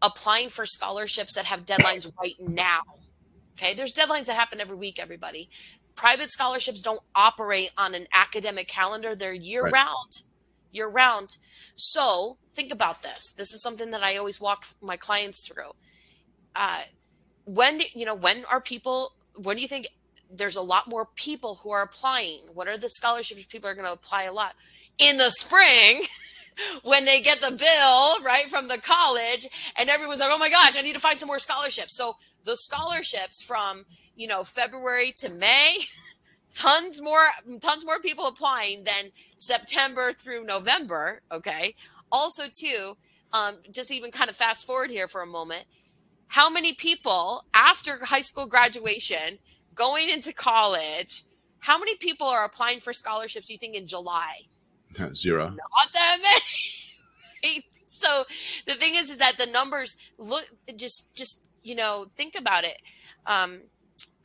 [0.03, 2.83] applying for scholarships that have deadlines right now.
[3.55, 5.51] Okay, there's deadlines that happen every week, everybody.
[5.97, 9.73] Private scholarships don't operate on an academic calendar, they're year right.
[9.73, 10.23] round.
[10.71, 11.31] Year round.
[11.75, 13.33] So think about this.
[13.37, 15.73] This is something that I always walk my clients through.
[16.55, 16.83] Uh,
[17.49, 19.89] when you know when are people when do you think
[20.31, 23.87] there's a lot more people who are applying what are the scholarships people are going
[23.87, 24.55] to apply a lot
[24.99, 26.03] in the spring
[26.83, 30.77] when they get the bill right from the college and everyone's like oh my gosh
[30.77, 31.95] i need to find some more scholarships.
[31.95, 33.85] So the scholarships from
[34.17, 35.79] you know february to may
[36.55, 37.27] tons more
[37.61, 41.75] tons more people applying than september through november okay?
[42.11, 42.95] Also too
[43.31, 45.65] um, just even kind of fast forward here for a moment
[46.29, 49.39] how many people after high school graduation
[49.75, 51.25] going into college
[51.61, 54.41] how many people are applying for scholarships you think in july
[55.15, 55.49] Zero.
[55.49, 56.19] Not that
[57.43, 57.65] many.
[57.89, 58.25] so
[58.67, 60.45] the thing is, is that the numbers look
[60.77, 62.79] just, just you know, think about it.
[63.27, 63.61] Um,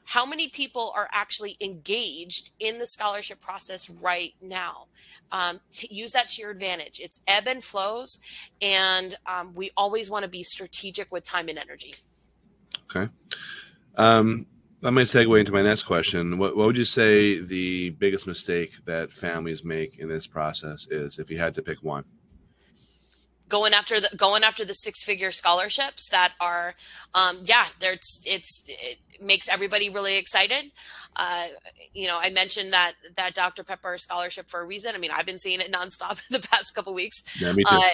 [0.06, 4.88] how many people are actually engaged in the scholarship process right now
[5.32, 8.20] um, to use that to your advantage it's ebb and flows
[8.62, 11.94] and um, we always want to be strategic with time and energy
[12.90, 13.12] okay
[13.96, 14.46] um,
[14.84, 16.38] that might segue into my next question.
[16.38, 21.20] What, what would you say the biggest mistake that families make in this process is,
[21.20, 22.04] if you had to pick one?
[23.50, 26.74] going after the going after the six figure scholarships that are
[27.14, 30.72] um yeah there's it's it makes everybody really excited
[31.18, 31.48] uh
[31.94, 35.26] you know i mentioned that that dr pepper scholarship for a reason i mean i've
[35.26, 37.90] been seeing it nonstop in the past couple weeks yeah me too uh,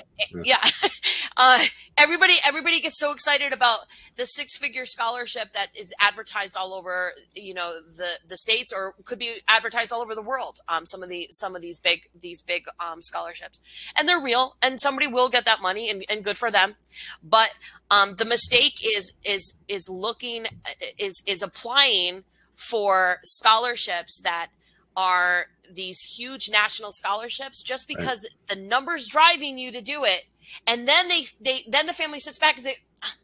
[0.45, 0.89] yeah, yeah.
[1.39, 1.63] uh
[1.97, 3.79] everybody everybody gets so excited about
[4.17, 8.93] the six figure scholarship that is advertised all over you know the the states or
[9.05, 12.01] could be advertised all over the world um some of the some of these big
[12.19, 13.59] these big um scholarships
[13.95, 16.75] and they're real and somebody will get that money and, and good for them
[17.23, 17.49] but
[17.89, 20.45] um, the mistake is is is looking
[20.97, 22.23] is is applying
[22.55, 24.49] for scholarships that
[24.95, 28.57] are these huge national scholarships just because right.
[28.57, 30.25] the numbers driving you to do it
[30.67, 33.15] and then they they then the family sits back and say ah,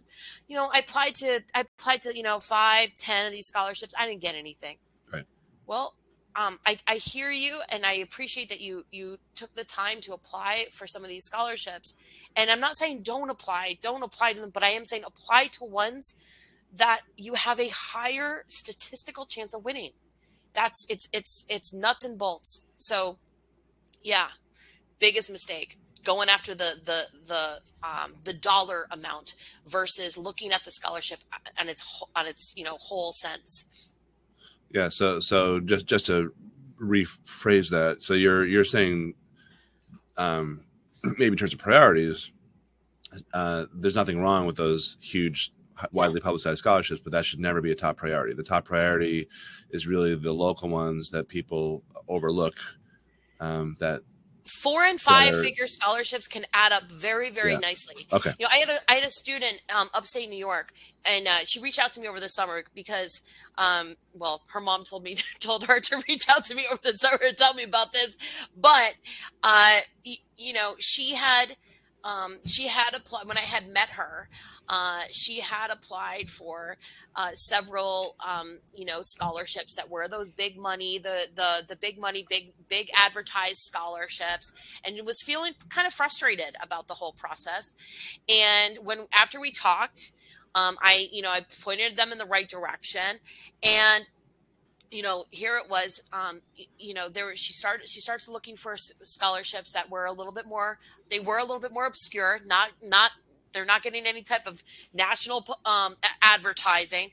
[0.47, 3.93] you know i applied to i applied to you know five ten of these scholarships
[3.97, 4.77] i didn't get anything
[5.11, 5.25] right
[5.65, 5.95] well
[6.35, 10.13] um, I, I hear you and I appreciate that you you took the time to
[10.13, 11.95] apply for some of these scholarships.
[12.35, 15.47] And I'm not saying don't apply, don't apply to them, but I am saying apply
[15.53, 16.19] to ones
[16.75, 19.91] that you have a higher statistical chance of winning.
[20.53, 22.67] That's it's it's it's nuts and bolts.
[22.75, 23.17] So
[24.03, 24.27] yeah,
[24.99, 29.36] biggest mistake going after the the the um, the dollar amount
[29.68, 31.20] versus looking at the scholarship
[31.58, 33.91] and its on its you know whole sense.
[34.70, 34.89] Yeah.
[34.89, 36.34] So so just just to
[36.80, 39.15] rephrase that, so you're you're saying,
[40.18, 40.62] um,
[41.04, 42.32] maybe in terms of priorities,
[43.34, 45.52] uh, there's nothing wrong with those huge
[45.91, 48.34] widely publicized scholarships, but that should never be a top priority.
[48.34, 49.28] The top priority
[49.72, 52.56] is really the local ones that people overlook.
[53.41, 54.02] Um, that
[54.45, 57.60] four and five are, figure scholarships can add up very very yeah.
[57.60, 60.71] nicely okay you know i had a i had a student um, upstate new york
[61.03, 63.21] and uh, she reached out to me over the summer because
[63.58, 66.93] um, well her mom told me told her to reach out to me over the
[66.93, 68.15] summer to tell me about this
[68.55, 68.93] but
[69.43, 71.58] uh, y- you know she had
[72.06, 74.30] um, she had applied when I had met her.
[74.70, 76.78] Uh, she had applied for
[77.15, 82.00] uh, several, um, you know, scholarships that were those big money, the the the big
[82.00, 84.52] money, big big advertised scholarships,
[84.84, 87.76] and was feeling kind of frustrated about the whole process.
[88.30, 90.12] And when after we talked,
[90.54, 93.20] um, I you know I pointed them in the right direction,
[93.63, 94.06] and
[94.95, 96.41] you know here it was um
[96.77, 100.45] you know there she started she starts looking for scholarships that were a little bit
[100.45, 100.79] more
[101.10, 103.12] they were a little bit more obscure not not
[103.55, 104.62] they're not getting any type of
[104.93, 107.10] national um advertising.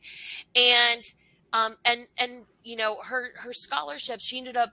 [0.57, 1.05] And
[1.53, 4.71] um and and you know her her scholarships she ended up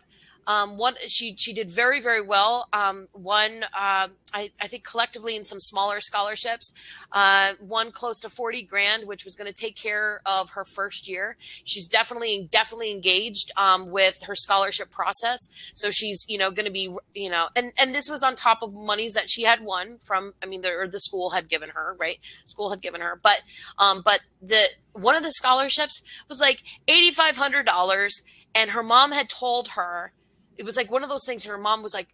[0.49, 2.67] um, one, she she did very very well.
[2.73, 6.73] Um, one, uh, I, I think collectively in some smaller scholarships,
[7.11, 11.07] uh, one close to forty grand, which was going to take care of her first
[11.07, 11.37] year.
[11.39, 15.37] She's definitely definitely engaged um, with her scholarship process,
[15.75, 18.63] so she's you know going to be you know, and and this was on top
[18.63, 20.33] of monies that she had won from.
[20.41, 22.17] I mean, the or the school had given her, right?
[22.47, 23.43] School had given her, but
[23.77, 28.19] um, but the one of the scholarships was like eighty five hundred dollars,
[28.55, 30.11] and her mom had told her
[30.59, 32.09] it was like one of those things her mom was like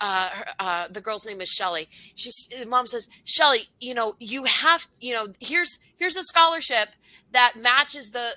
[0.00, 1.88] uh, uh, the girl's name is Shelly.
[2.14, 6.88] She's mom says, Shelly, you know, you have, you know, here's here's a scholarship
[7.32, 8.30] that matches the,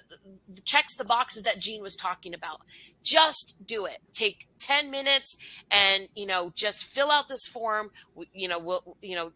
[0.53, 2.61] the checks the boxes that Jean was talking about.
[3.01, 3.99] Just do it.
[4.13, 5.35] Take 10 minutes
[5.71, 7.91] and, you know, just fill out this form.
[8.33, 9.31] You know, we'll, you know,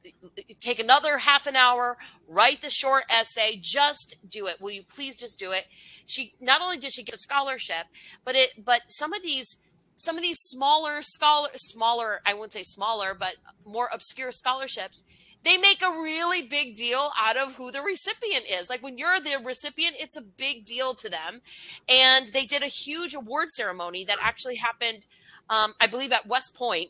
[0.60, 3.58] take another half an hour, write the short essay.
[3.62, 4.62] Just do it.
[4.62, 5.66] Will you please just do it?
[6.06, 7.88] She not only did she get a scholarship,
[8.24, 9.58] but it, but some of these,
[9.98, 13.36] some of these smaller scholar smaller i wouldn't say smaller but
[13.66, 15.04] more obscure scholarships
[15.44, 19.20] they make a really big deal out of who the recipient is like when you're
[19.20, 21.42] the recipient it's a big deal to them
[21.90, 25.06] and they did a huge award ceremony that actually happened
[25.50, 26.90] um, i believe at west point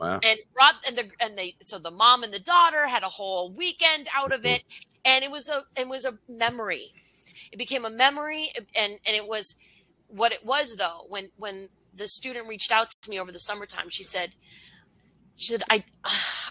[0.00, 0.18] Wow.
[0.24, 3.52] and Rob and the and they so the mom and the daughter had a whole
[3.52, 4.64] weekend out of it,
[5.04, 6.92] and it was a it was a memory.
[7.52, 9.58] It became a memory, and and it was
[10.08, 13.88] what it was though when when the student reached out to me over the summertime.
[13.90, 14.32] She said,
[15.36, 15.84] she said I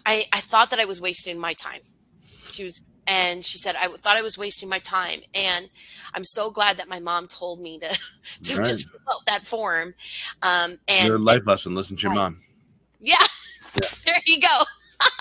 [0.05, 1.81] I I thought that I was wasting my time.
[2.51, 5.69] She was and she said I thought I was wasting my time and
[6.13, 7.87] I'm so glad that my mom told me to
[8.43, 8.65] to Right.
[8.65, 9.93] just fill out that form.
[10.41, 11.75] Um and Your life lesson.
[11.75, 12.41] Listen to your mom.
[12.99, 13.15] yeah.
[14.05, 14.63] there you go.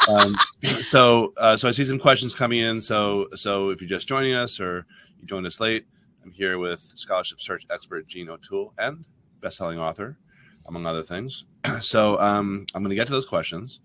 [0.12, 0.34] um,
[0.82, 2.80] so uh, so I see some questions coming in.
[2.80, 4.86] So so if you're just joining us or
[5.20, 5.86] you joined us late,
[6.24, 9.04] I'm here with scholarship search expert Jean O'Toole and
[9.40, 10.18] best-selling author,
[10.66, 11.44] among other things.
[11.80, 13.80] so um, I'm going to get to those questions.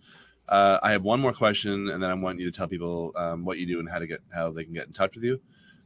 [0.49, 3.45] Uh, I have one more question, and then I want you to tell people um,
[3.45, 5.39] what you do and how to get how they can get in touch with you.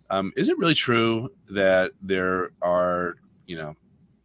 [0.10, 3.16] Um, is it really true that there are
[3.46, 3.76] you know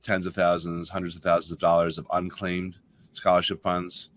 [0.03, 2.79] tens of thousands, hundreds of thousands of dollars of unclaimed
[3.13, 4.09] scholarship funds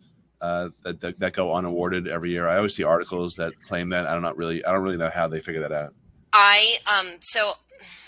[0.42, 2.48] uh, that, that that go unawarded every year.
[2.48, 4.08] I always see articles that claim that.
[4.08, 4.64] I don't really.
[4.64, 5.94] I don't really know how they figure that out.
[6.34, 7.54] I um so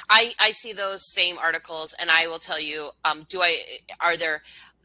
[0.10, 3.60] I I see those same articles and I will tell you um do I
[4.00, 4.42] are there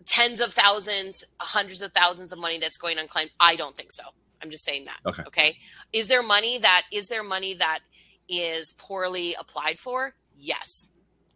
[0.06, 3.30] tens of thousands hundreds of thousands of money that's going unclaimed?
[3.40, 4.04] I don't think so.
[4.42, 5.22] I'm just saying that Okay.
[5.26, 5.56] okay?
[5.92, 7.80] Is there money that is there money that
[8.28, 10.14] is poorly applied for?
[10.36, 10.90] Yes.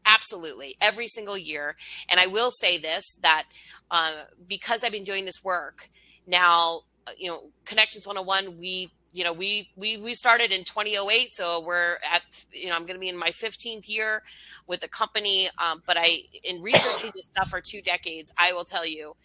[0.05, 0.77] Absolutely.
[0.81, 1.77] Every single year.
[2.09, 3.45] And I will say this that
[3.91, 5.91] uh, because I've been doing this work
[6.27, 11.35] now uh, you know connections 101 we you know we we we started in 2008
[11.35, 14.23] so we're at you know i'm going to be in my 15th year
[14.67, 18.64] with the company um, but i in researching this stuff for two decades i will
[18.64, 19.17] tell you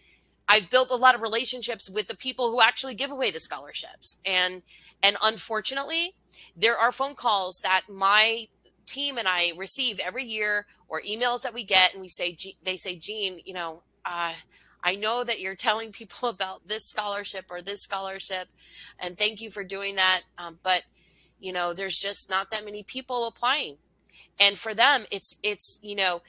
[0.48, 4.20] i've built a lot of relationships with the people who actually give away the scholarships.
[4.26, 4.62] And
[5.04, 6.16] and unfortunately
[6.56, 8.48] there are phone calls that my
[8.86, 12.78] team and i receive every year or emails that we get and we say they
[12.78, 14.34] say Jean you know uh,
[14.84, 18.48] I know that you're telling people about this scholarship or this scholarship,
[19.00, 20.22] and thank you for doing that.
[20.38, 20.84] Um, but
[21.40, 23.78] you know, there's just not that many people applying,
[24.40, 26.22] and for them, it's it's you know,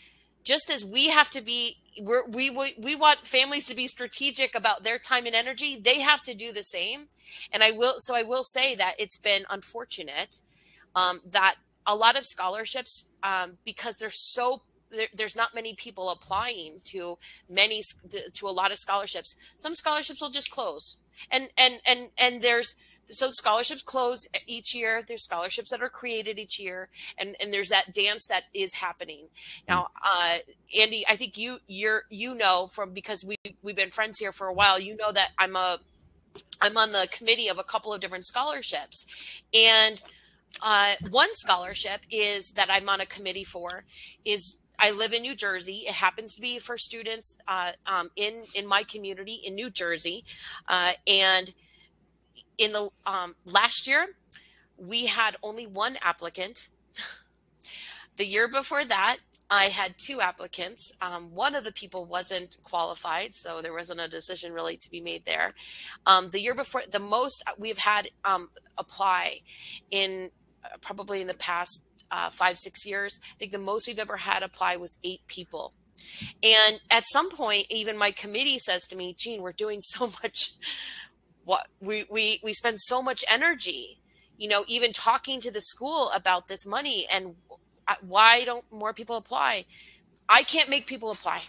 [0.44, 4.54] just as we have to be, we're, we we we want families to be strategic
[4.54, 5.78] about their time and energy.
[5.78, 7.08] They have to do the same,
[7.52, 7.94] and I will.
[7.98, 10.40] So I will say that it's been unfortunate
[10.94, 14.62] um, that a lot of scholarships, um, because they're so
[14.92, 17.18] there, there's not many people applying to
[17.48, 17.82] many
[18.32, 19.36] to a lot of scholarships.
[19.56, 20.98] Some scholarships will just close.
[21.30, 22.78] And and and and there's
[23.10, 25.02] so scholarships close each year.
[25.06, 26.88] There's scholarships that are created each year.
[27.18, 29.28] And and there's that dance that is happening.
[29.68, 30.38] Now uh
[30.78, 34.46] andy i think you you're you know from because we we've been friends here for
[34.46, 35.78] a while you know that i'm a
[36.62, 39.42] i'm on the committee of a couple of different scholarships.
[39.52, 40.02] And
[40.60, 43.84] uh, one scholarship is that I'm on a committee for
[44.24, 45.84] is I live in New Jersey.
[45.86, 50.24] It happens to be for students uh, um, in in my community in New Jersey,
[50.68, 51.54] uh, and
[52.58, 54.08] in the um, last year
[54.76, 56.68] we had only one applicant.
[58.16, 59.18] the year before that,
[59.48, 60.92] I had two applicants.
[61.00, 65.00] Um, one of the people wasn't qualified, so there wasn't a decision really to be
[65.00, 65.54] made there.
[66.06, 69.42] Um, the year before, the most we've had um, apply
[69.92, 70.30] in
[70.64, 74.16] uh, probably in the past uh, five six years i think the most we've ever
[74.16, 75.72] had apply was eight people.
[76.42, 80.52] And at some point even my committee says to me Jean we're doing so much
[81.44, 83.98] what we we we spend so much energy
[84.38, 87.34] you know even talking to the school about this money and
[87.88, 89.64] uh, why don't more people apply?
[90.28, 91.42] I can't make people apply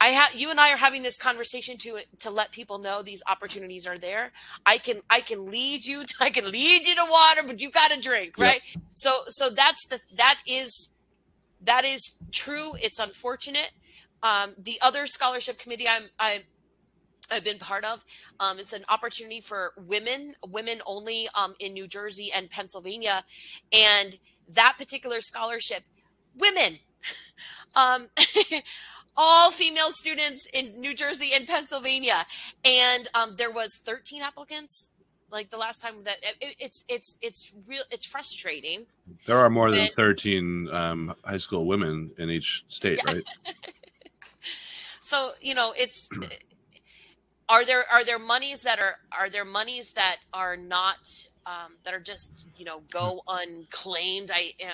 [0.00, 3.22] i have you and i are having this conversation to to let people know these
[3.28, 4.32] opportunities are there
[4.66, 7.90] i can i can lead you i can lead you to water but you got
[7.90, 8.46] to drink Yep.
[8.48, 8.60] right
[8.94, 10.90] so so that's the that is
[11.62, 13.70] that is true it's unfortunate
[14.22, 16.42] um, the other scholarship committee i'm i
[17.30, 18.04] I've been part of.
[18.40, 23.24] Um, it's an opportunity for women, women only um, in New Jersey and Pennsylvania.
[23.72, 24.18] And
[24.48, 25.84] that particular scholarship,
[26.36, 26.78] women,
[27.74, 28.08] um,
[29.16, 32.24] all female students in New Jersey and Pennsylvania,
[32.64, 34.88] and um, there was 13 applicants.
[35.30, 38.86] Like the last time that it, it's it's it's real it's frustrating.
[39.26, 43.14] There are more than 13 um, high school women in each state, yeah.
[43.14, 43.24] right?
[45.00, 46.08] so you know it's
[47.48, 50.98] are there are there monies that are are there monies that are not
[51.46, 54.70] um, that are just you know go unclaimed i eh,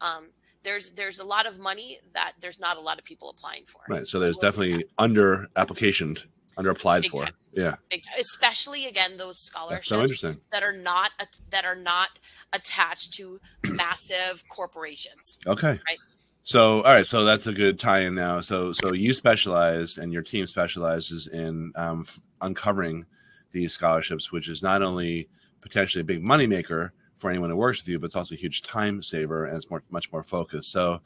[0.00, 0.26] um,
[0.62, 3.80] there's there's a lot of money that there's not a lot of people applying for.
[3.88, 6.16] Right so, so there's definitely under application
[6.56, 7.34] under applied Big for time.
[7.52, 7.76] yeah.
[8.18, 11.10] Especially again those scholarships so that are not
[11.50, 12.08] that are not
[12.52, 13.40] attached to
[13.70, 15.38] massive corporations.
[15.46, 15.80] Okay.
[15.88, 15.98] Right?
[16.42, 18.40] So, all right, so that's a good tie-in now.
[18.40, 22.06] So, so you specialize, and your team specializes in um,
[22.40, 23.04] uncovering
[23.52, 25.28] these scholarships, which is not only
[25.60, 26.90] potentially a big moneymaker
[27.20, 29.70] for anyone who works with you, but it's also a huge time saver and it's
[29.70, 30.72] more much more focused.
[30.72, 31.00] So,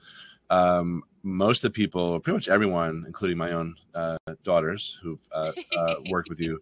[0.50, 5.52] um, most of the people, pretty much everyone, including my own uh, daughters who've uh,
[5.76, 6.60] uh, worked with you,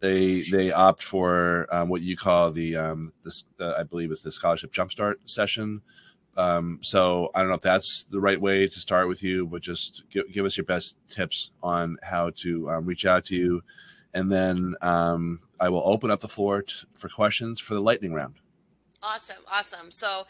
[0.00, 4.32] they they opt for um, what you call the um, this I believe is the
[4.32, 5.82] scholarship jumpstart session
[6.36, 9.62] um, so I don't know if that's the right way to start with you, but
[9.62, 13.62] just give, give us your best tips on how to um, reach out to you.
[14.14, 18.12] And then um, I will open up the floor t- for questions for the lightning
[18.12, 18.34] round.
[19.02, 19.90] Awesome, awesome.
[19.90, 20.24] So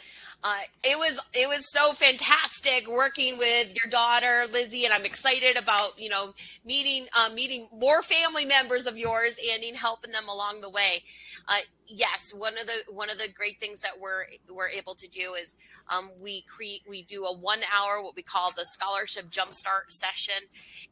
[0.44, 5.56] uh, it was it was so fantastic working with your daughter Lizzie, and I'm excited
[5.56, 6.34] about you know
[6.64, 11.04] meeting uh, meeting more family members of yours and in helping them along the way.
[11.48, 11.58] Uh,
[11.92, 15.34] yes, one of the one of the great things that we're we're able to do
[15.40, 15.56] is
[15.88, 20.34] um, we create we do a one hour what we call the scholarship jumpstart session,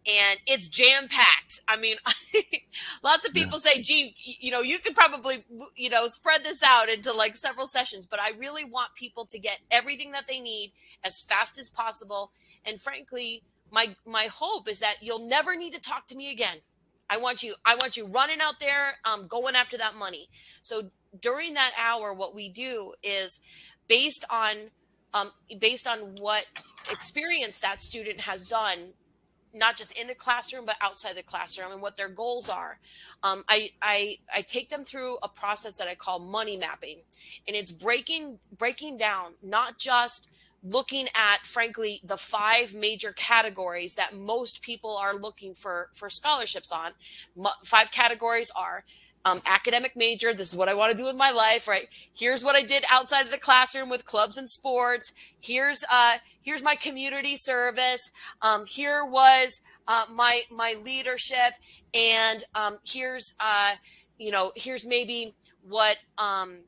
[0.07, 1.61] and it's jam packed.
[1.67, 1.97] I mean,
[3.03, 3.73] lots of people yeah.
[3.73, 5.45] say, "Jean, you know, you could probably
[5.77, 9.39] you know spread this out into like several sessions," but I really want people to
[9.41, 10.73] get everything that they need
[11.05, 12.33] as fast as possible.
[12.65, 16.59] And frankly, my my hope is that you'll never need to talk to me again
[17.11, 20.29] I want you, I want you running out there, um, going after that money.
[20.63, 23.41] So during that hour, what we do is
[23.89, 24.71] based on
[25.13, 26.45] um, based on what
[26.89, 28.93] experience that student has done
[29.55, 32.79] not just in the classroom but outside the classroom and what their goals are.
[33.23, 36.99] Um, I, I i take them through a process that i call money mapping.
[37.47, 40.29] And it's breaking breaking down not just
[40.63, 46.73] looking at frankly the five major categories that most people are looking for for scholarships
[46.73, 46.93] on.
[47.65, 48.85] Five categories are
[49.25, 52.45] um, academic major this is what i want to do with my life right here's
[52.45, 56.75] what i did outside of the classroom with clubs and sports here's uh here's my
[56.75, 58.11] community service
[58.43, 61.55] um, here was uh, my my leadership
[61.95, 63.73] and um, here's uh
[64.19, 66.59] you know here's maybe what um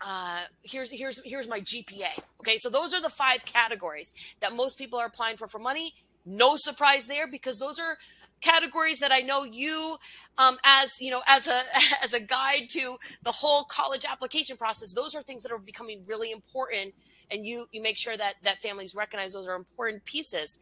[0.00, 2.10] uh, here's here's here's my GPA.
[2.40, 5.94] Okay, so those are the five categories that most people are applying for for money.
[6.24, 7.96] No surprise there because those are
[8.40, 9.96] categories that I know you,
[10.38, 11.60] um, as you know, as a
[12.02, 14.92] as a guide to the whole college application process.
[14.92, 16.94] Those are things that are becoming really important,
[17.30, 20.58] and you you make sure that that families recognize those are important pieces.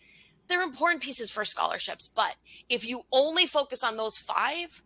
[0.47, 2.37] They're important pieces for scholarships, but
[2.69, 4.83] if you only focus on those five,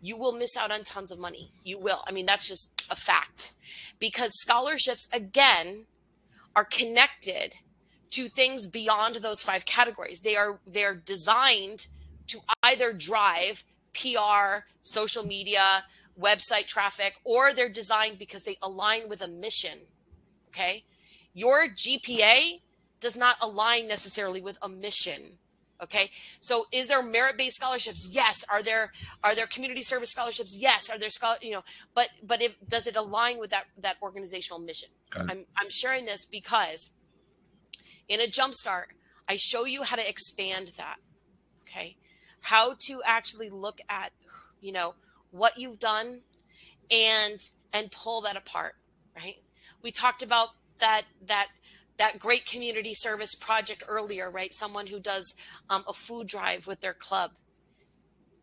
[0.00, 1.48] you will miss out on tons of money.
[1.64, 2.02] You will.
[2.06, 3.54] I mean, that's just a fact
[3.98, 5.86] because scholarships, again,
[6.54, 7.56] are connected
[8.10, 10.20] to things beyond those five categories.
[10.20, 11.86] They are they're designed
[12.30, 15.84] to either drive PR, social media,
[16.18, 19.78] website traffic, or they're designed because they align with a mission.
[20.48, 20.84] Okay.
[21.32, 22.60] Your GPA
[23.00, 25.38] does not align necessarily with a mission
[25.82, 26.10] okay?
[26.40, 28.08] So is there merit-based scholarships?
[28.12, 28.44] Yes.
[28.50, 28.92] Are there
[29.24, 30.56] are there community service scholarships?
[30.58, 30.90] Yes.
[30.90, 31.62] Are there scholar you know
[31.94, 34.90] but but if does it align with that that organizational mission?
[35.16, 36.90] I'm i'm sharing this because
[38.08, 38.92] in a jumpstart
[39.28, 40.98] i show you how to expand that
[41.62, 41.96] okay
[42.40, 44.12] how to actually look at
[44.60, 44.94] you know
[45.30, 46.20] what you've done
[46.90, 47.40] and
[47.72, 48.74] and pull that apart
[49.16, 49.36] right
[49.82, 51.48] we talked about that that
[52.00, 54.54] that great community service project earlier, right?
[54.54, 55.34] Someone who does
[55.68, 57.32] um, a food drive with their club.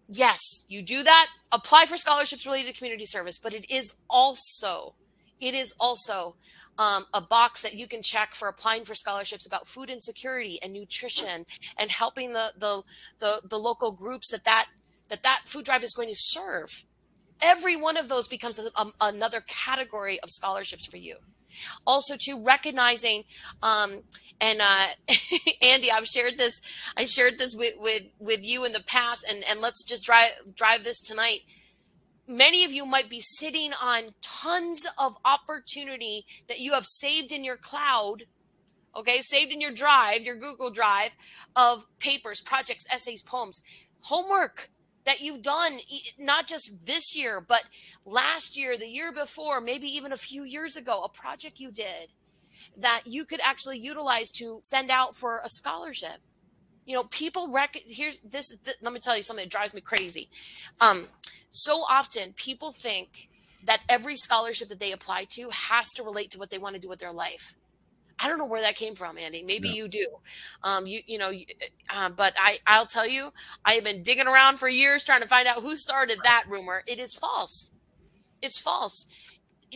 [0.07, 0.39] Yes,
[0.69, 1.27] you do that.
[1.51, 4.93] Apply for scholarships related to community service, but it is also,
[5.39, 6.35] it is also
[6.77, 10.73] um, a box that you can check for applying for scholarships about food insecurity and
[10.73, 11.45] nutrition
[11.77, 12.83] and helping the the
[13.19, 14.67] the, the local groups that that
[15.09, 16.83] that that food drive is going to serve.
[17.41, 21.17] Every one of those becomes a, a, another category of scholarships for you
[21.85, 23.23] also to recognizing
[23.63, 24.03] um,
[24.39, 24.87] and uh,
[25.61, 26.61] Andy, I've shared this.
[26.95, 30.31] I shared this with, with with you in the past, and and let's just drive
[30.55, 31.39] drive this tonight.
[32.27, 37.43] Many of you might be sitting on tons of opportunity that you have saved in
[37.43, 38.23] your cloud.
[38.95, 41.15] okay, saved in your drive, your Google Drive
[41.55, 43.61] of papers, projects, essays, poems,
[44.01, 44.71] homework
[45.05, 45.79] that you've done,
[46.17, 47.63] not just this year, but
[48.05, 52.09] last year, the year before, maybe even a few years ago, a project you did
[52.75, 56.17] that you could actually utilize to send out for a scholarship.
[56.85, 60.29] You know, people rec here's this, let me tell you something that drives me crazy.
[60.81, 61.07] Um,
[61.57, 63.29] so often people think
[63.63, 66.81] that every scholarship that they apply to has to relate to what they want to
[66.81, 67.55] do with their life.
[68.19, 69.43] I don't know where that came from, Andy.
[69.43, 70.07] Maybe you do.
[70.63, 71.31] Um, you you know,
[71.89, 73.29] uh, but I I'll tell you,
[73.63, 76.83] I have been digging around for years trying to find out who started that rumor.
[76.87, 77.73] It is false.
[78.41, 79.07] It's false.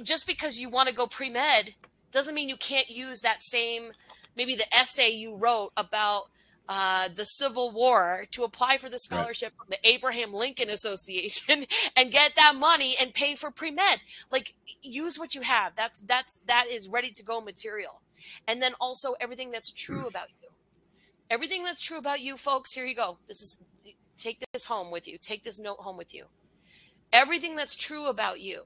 [0.01, 1.75] Just because you want to go pre med
[2.11, 3.91] doesn't mean you can't use that same
[4.35, 6.25] maybe the essay you wrote about
[6.69, 9.57] uh, the Civil War to apply for the scholarship right.
[9.57, 11.65] from the Abraham Lincoln Association
[11.97, 13.99] and get that money and pay for pre med.
[14.31, 15.75] Like use what you have.
[15.75, 18.01] That's that's that is ready to go material.
[18.47, 20.49] And then also everything that's true about you.
[21.29, 22.73] Everything that's true about you, folks.
[22.73, 23.17] Here you go.
[23.27, 23.63] This is
[24.17, 25.17] take this home with you.
[25.17, 26.25] Take this note home with you.
[27.11, 28.63] Everything that's true about you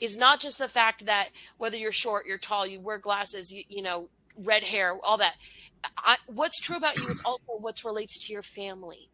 [0.00, 1.28] is not just the fact that
[1.58, 5.36] whether you're short, you're tall, you wear glasses, you, you know, red hair, all that.
[5.98, 9.10] I, what's true about you is also what relates to your family.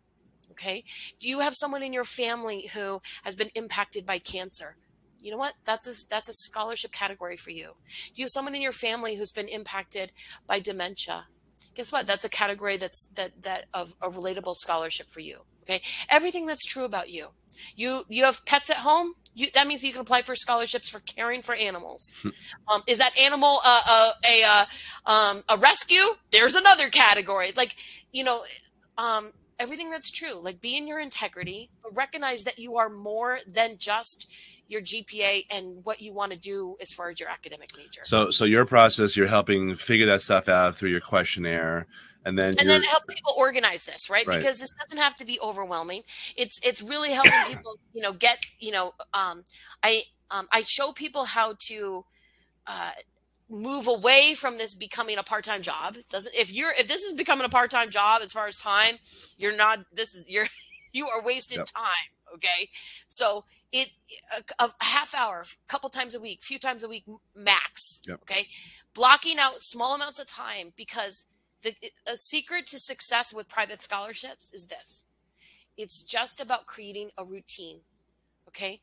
[0.53, 0.85] Okay.
[1.21, 4.77] Do you have someone in your family who has been impacted by cancer?
[5.21, 5.55] You know what?
[5.65, 7.73] That's a, that's a scholarship category for you.
[8.15, 10.13] Do you have someone in your family who's been impacted
[10.47, 11.27] by dementia?
[11.75, 12.07] Guess what?
[12.07, 15.41] That's a category that's that that of a relatable scholarship for you.
[15.63, 15.83] Okay.
[16.09, 17.29] Everything that's true about you.
[17.77, 19.15] You you have pets at home.
[19.35, 22.13] You, that means you can apply for scholarships for caring for animals.
[22.23, 22.29] Hmm.
[22.69, 24.65] um, is that animal a uh, a uh,
[25.07, 26.03] um, a rescue?
[26.31, 27.53] There's another category.
[27.57, 27.77] Like
[28.13, 28.43] you know,
[28.99, 30.41] um, everything that's true.
[30.41, 34.27] Like be in your integrity, but recognize that you are more than just
[34.71, 38.03] your GPA and what you want to do as far as your academic major.
[38.05, 41.87] So, so your process, you're helping figure that stuff out through your questionnaire
[42.25, 44.27] and then and then help people organize this right?
[44.27, 44.39] right?
[44.39, 46.03] because this doesn't have to be overwhelming
[46.37, 49.43] it's it's really helping people you know get you know um
[49.83, 52.05] i um i show people how to
[52.67, 52.91] uh
[53.49, 57.47] move away from this becoming a part-time job doesn't if you're if this is becoming
[57.47, 58.97] a part-time job as far as time
[59.39, 60.47] you're not this is you're
[60.93, 61.67] you are wasting yep.
[61.67, 62.69] time okay
[63.09, 63.91] so it
[64.59, 67.05] a, a, half hour a couple times a week few times a week
[67.35, 68.21] max yep.
[68.23, 68.49] okay?
[68.95, 71.27] Blocking out small amounts of time because
[71.63, 71.75] the
[72.07, 75.05] a secret to success with private scholarships is this.
[75.77, 77.81] It's just about creating a routine
[78.51, 78.81] okay?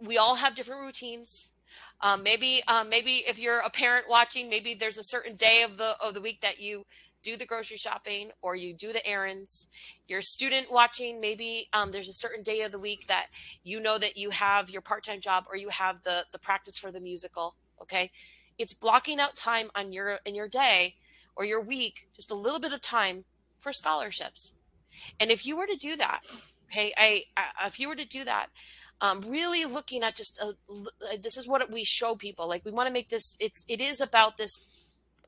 [0.00, 1.52] We all have different routines.
[2.00, 5.76] Um, maybe um, maybe if you're a parent watching maybe there's a certain day of
[5.76, 6.84] the of the week that you
[7.22, 9.66] do the grocery shopping or you do the errands
[10.06, 13.26] you're a student watching maybe um, there's a certain day of the week that
[13.64, 16.90] you know that you have your part-time job or you have the the practice for
[16.90, 18.10] the musical okay
[18.58, 20.96] it's blocking out time on your in your day
[21.38, 23.24] or your week, just a little bit of time
[23.60, 24.54] for scholarships.
[25.20, 26.22] And if you were to do that,
[26.70, 28.48] okay, I, I if you were to do that,
[29.00, 30.54] um, really looking at just a,
[31.22, 32.48] this is what we show people.
[32.48, 33.36] Like we want to make this.
[33.38, 34.58] It's it is about this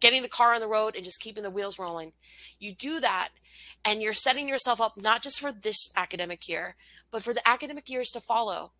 [0.00, 2.12] getting the car on the road and just keeping the wheels rolling.
[2.58, 3.30] You do that,
[3.84, 6.76] and you're setting yourself up not just for this academic year,
[7.10, 8.72] but for the academic years to follow.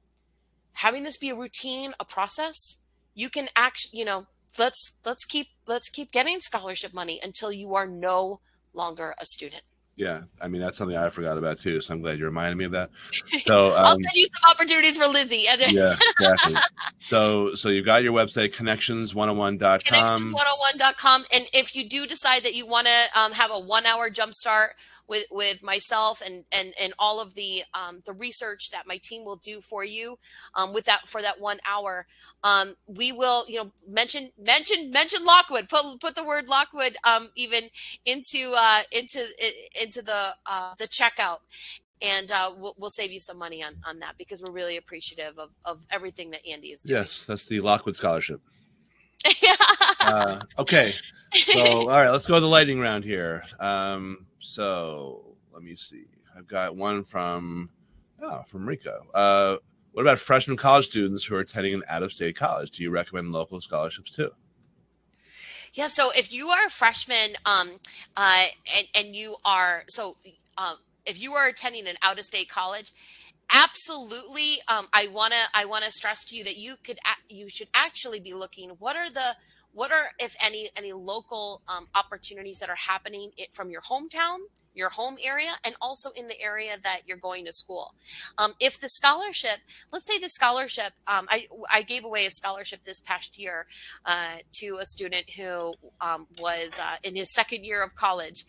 [0.75, 2.83] Having this be a routine, a process,
[3.14, 3.89] you can act.
[3.93, 4.27] You know,
[4.59, 8.41] let's let's keep let's keep getting scholarship money until you are no
[8.73, 9.62] longer a student.
[10.01, 11.79] Yeah, I mean that's something I forgot about too.
[11.83, 12.89] So I'm glad you reminded me of that.
[13.45, 15.45] So um, I'll send you some opportunities for Lizzie.
[15.69, 16.55] yeah, exactly.
[17.01, 19.81] So so you got your website connections101.com.
[19.81, 24.09] Connections101.com, and if you do decide that you want to um, have a one hour
[24.09, 24.73] jump start
[25.11, 29.25] with with myself and and and all of the um, the research that my team
[29.25, 30.19] will do for you
[30.55, 32.07] um, with that for that one hour.
[32.43, 35.69] Um, we will you know mention mention mention Lockwood.
[35.69, 37.65] Put put the word Lockwood um, even
[38.07, 39.27] into uh, into
[39.79, 41.39] into the uh, the checkout
[42.03, 45.39] and uh, we'll, we'll save you some money on, on that because we're really appreciative
[45.39, 46.99] of, of everything that Andy is doing.
[46.99, 48.41] Yes, that's the Lockwood Scholarship.
[50.01, 50.95] uh, okay.
[51.35, 53.43] So, all right, let's go to the lightning round here.
[53.59, 56.07] Um, so let me see.
[56.36, 57.70] I've got one from
[58.22, 59.07] oh, from Rico.
[59.14, 59.57] Uh,
[59.93, 62.70] what about freshman college students who are attending an out-of-state college?
[62.70, 64.30] Do you recommend local scholarships too?
[65.74, 65.88] Yeah.
[65.88, 67.78] So if you are a freshman, um,
[68.16, 70.16] uh, and and you are so,
[70.59, 70.76] um,
[71.07, 72.93] if you are attending an out-of-state college,
[73.53, 78.20] absolutely, um, I wanna I wanna stress to you that you could you should actually
[78.20, 78.70] be looking.
[78.78, 79.36] What are the
[79.73, 84.39] what are if any any local um, opportunities that are happening it from your hometown
[84.75, 87.95] your home area and also in the area that you're going to school.
[88.39, 89.59] Um, if the scholarship,
[89.93, 93.66] let's say the scholarship, um, I, I gave away a scholarship this past year
[94.05, 98.45] uh, to a student who um, was uh, in his second year of college.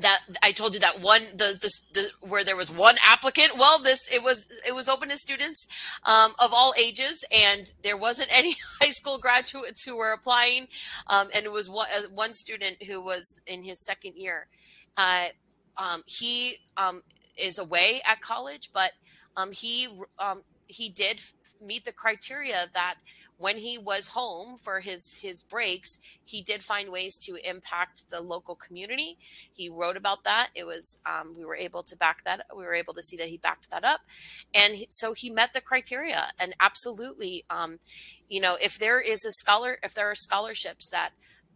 [0.00, 3.56] That I told you that one the, the, the where there was one applicant.
[3.56, 5.68] Well, this it was it was open to students
[6.02, 10.66] um, of all ages, and there wasn't any high school graduates who were applying,
[11.06, 14.48] um, and it was one, uh, one student who was in his second year.
[14.96, 15.26] Uh,
[15.76, 17.02] um, he um,
[17.36, 18.90] is away at college, but
[19.36, 20.42] um, he um,
[20.74, 21.20] he did
[21.60, 22.96] meet the criteria that
[23.36, 28.20] when he was home for his his breaks he did find ways to impact the
[28.20, 29.16] local community.
[29.52, 30.48] He wrote about that.
[30.54, 33.28] It was um, we were able to back that we were able to see that
[33.28, 34.00] he backed that up.
[34.52, 37.78] And he, so he met the criteria and absolutely um,
[38.28, 41.10] you know if there is a scholar if there are scholarships that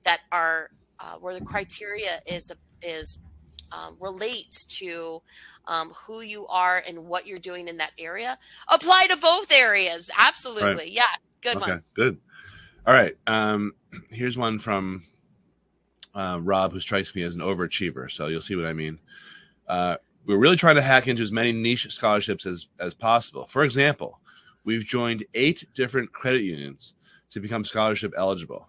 [0.05, 2.53] that are uh, where the criteria is
[2.83, 3.19] is
[3.73, 5.21] um, relates to
[5.69, 8.39] um, who you are and what you're doing in that area.
[8.69, 10.11] Apply to both areas.
[10.19, 10.75] Absolutely.
[10.75, 10.91] Right.
[10.91, 11.05] Yeah.
[11.43, 11.83] Good okay, one.
[11.95, 12.19] Good.
[12.87, 13.15] All right.
[13.27, 13.75] Um,
[14.11, 15.05] here's one from
[16.15, 18.11] uh, Rob, who strikes me as an overachiever.
[18.11, 18.99] So you'll see what I mean.
[19.69, 19.97] Uh,
[20.27, 23.47] we're really trying to hack into as many niche scholarships as, as possible.
[23.47, 24.19] For example,
[24.65, 26.95] we've joined eight different credit unions
[27.31, 28.69] to become scholarship eligible.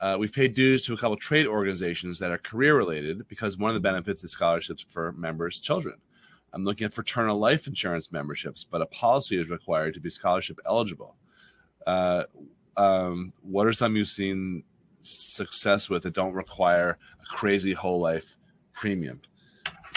[0.00, 3.70] Uh, we've paid dues to a couple trade organizations that are career related because one
[3.70, 5.96] of the benefits is scholarships for members' children.
[6.52, 10.58] I'm looking at fraternal life insurance memberships, but a policy is required to be scholarship
[10.66, 11.16] eligible.
[11.86, 12.24] Uh,
[12.76, 14.62] um, what are some you've seen
[15.02, 18.36] success with that don't require a crazy whole life
[18.72, 19.20] premium?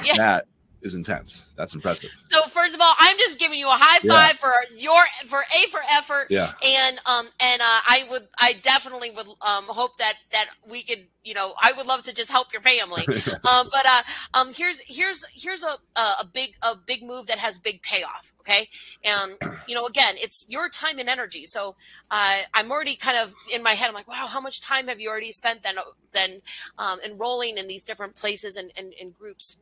[0.04, 0.18] Yeah.
[0.18, 0.48] That
[0.82, 1.46] is intense.
[1.56, 2.10] That's impressive.
[2.30, 4.34] So first of all, I'm just giving you a high five yeah.
[4.34, 6.28] for your for a for effort.
[6.30, 6.52] Yeah.
[6.66, 11.06] And um and uh, I would I definitely would um hope that that we could
[11.24, 13.06] you know I would love to just help your family.
[13.08, 14.02] um but uh
[14.34, 18.34] um here's here's here's a a big a big move that has big payoff.
[18.42, 18.70] Okay.
[19.04, 19.34] And
[19.68, 21.46] you know again it's your time and energy.
[21.46, 21.76] So
[22.10, 23.88] uh I'm already kind of in my head.
[23.88, 25.76] I'm like wow how much time have you already spent then
[26.14, 26.42] then
[26.78, 29.58] um, enrolling in these different places and, and, and groups.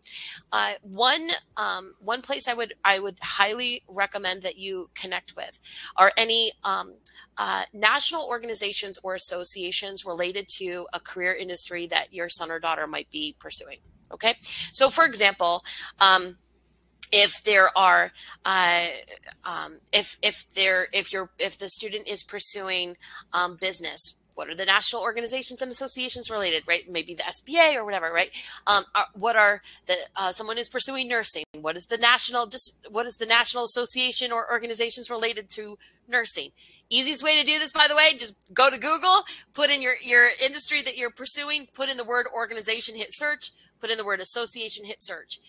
[0.52, 5.60] Uh, one um, one place I would I would highly recommend that you connect with
[5.96, 6.94] are any um,
[7.40, 12.86] uh, national organizations or associations related to a career industry that your son or daughter
[12.86, 13.80] might be pursuing.
[14.12, 14.36] Okay,
[14.74, 15.64] so for example.
[16.00, 16.36] Um,
[17.12, 18.12] if there are
[18.46, 18.86] uh,
[19.44, 22.98] um, if if there if you're if the student is pursuing
[23.34, 26.90] um, business what are the national organizations and associations related right?
[26.90, 28.32] Maybe the sba or whatever right?
[28.66, 32.88] Um, are, what are the uh, someone is pursuing nursing what is the national just
[32.90, 35.78] what is the national association or organizations related to
[36.08, 36.52] nursing?
[36.90, 39.96] Easiest way to do this by the way just go to google put in your
[40.02, 44.06] your industry that you're pursuing put in the word organization hit search put in the
[44.06, 45.40] word association hit search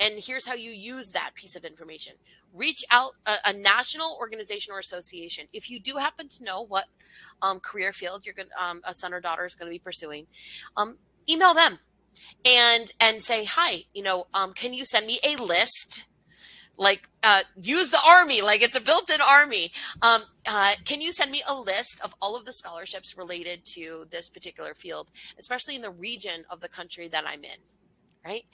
[0.00, 2.14] and here's how you use that piece of information
[2.52, 5.46] reach out a, a national organization or association.
[5.52, 6.86] If you do happen to know what
[7.42, 10.26] um, career field you're going um, a son or daughter is going to be pursuing,
[10.76, 10.98] um,
[11.28, 11.78] email them
[12.44, 13.84] and and say hi.
[13.94, 16.06] You know, um, can you send me a list?
[16.76, 19.70] Like uh, use the army, like it's a built-in army.
[20.00, 24.06] Um, uh, can you send me a list of all of the scholarships related to
[24.10, 27.58] this particular field, especially in the region of the country that I'm in?
[28.24, 28.44] Right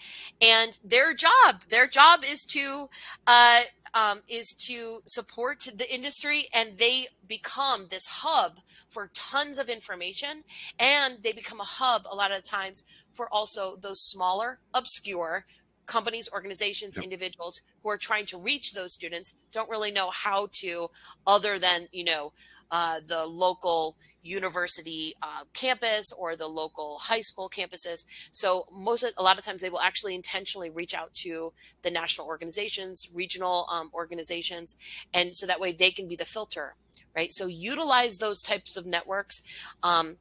[0.41, 2.89] and their job their job is to
[3.27, 3.61] uh,
[3.95, 8.61] um, is to support the industry and they become this hub
[8.91, 10.45] for tons of information
[10.79, 15.47] and they become a hub a lot of times for also those smaller obscure
[15.87, 17.05] companies organizations yep.
[17.05, 20.89] individuals who are trying to reach those students don't really know how to
[21.27, 22.33] other than you know
[22.71, 28.05] uh, the local university uh, campus or the local high school campuses.
[28.33, 31.53] So most of, a lot of times they will actually intentionally reach out to
[31.83, 34.77] the national organizations, regional um, organizations,
[35.15, 36.75] and so that way they can be the filter,
[37.15, 37.33] right?
[37.33, 39.43] So utilize those types of networks.
[39.83, 40.17] Um,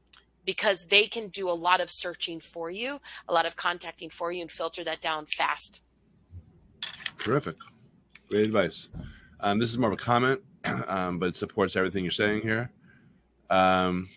[0.45, 4.31] because they can do a lot of searching for you, a lot of contacting for
[4.31, 5.81] you, and filter that down fast.
[7.17, 7.55] Terrific.
[8.29, 8.89] Great advice.
[9.39, 10.41] Um, this is more of a comment
[10.87, 12.71] um, but it supports everything you're saying here.
[13.49, 14.09] Um,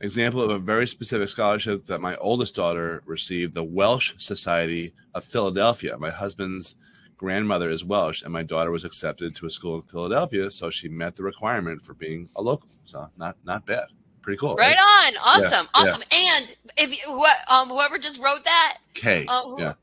[0.00, 5.24] example of a very specific scholarship that my oldest daughter received the Welsh Society of
[5.24, 5.96] Philadelphia.
[5.98, 6.76] My husband's
[7.16, 10.88] grandmother is Welsh, and my daughter was accepted to a school in Philadelphia, so she
[10.88, 12.68] met the requirement for being a local.
[12.84, 13.86] So not not bad,
[14.22, 14.56] pretty cool.
[14.56, 15.14] Right, right?
[15.14, 16.02] on, awesome, yeah, awesome.
[16.12, 16.36] Yeah.
[16.36, 19.74] And if you, what um whoever just wrote that, K, uh, who, yeah,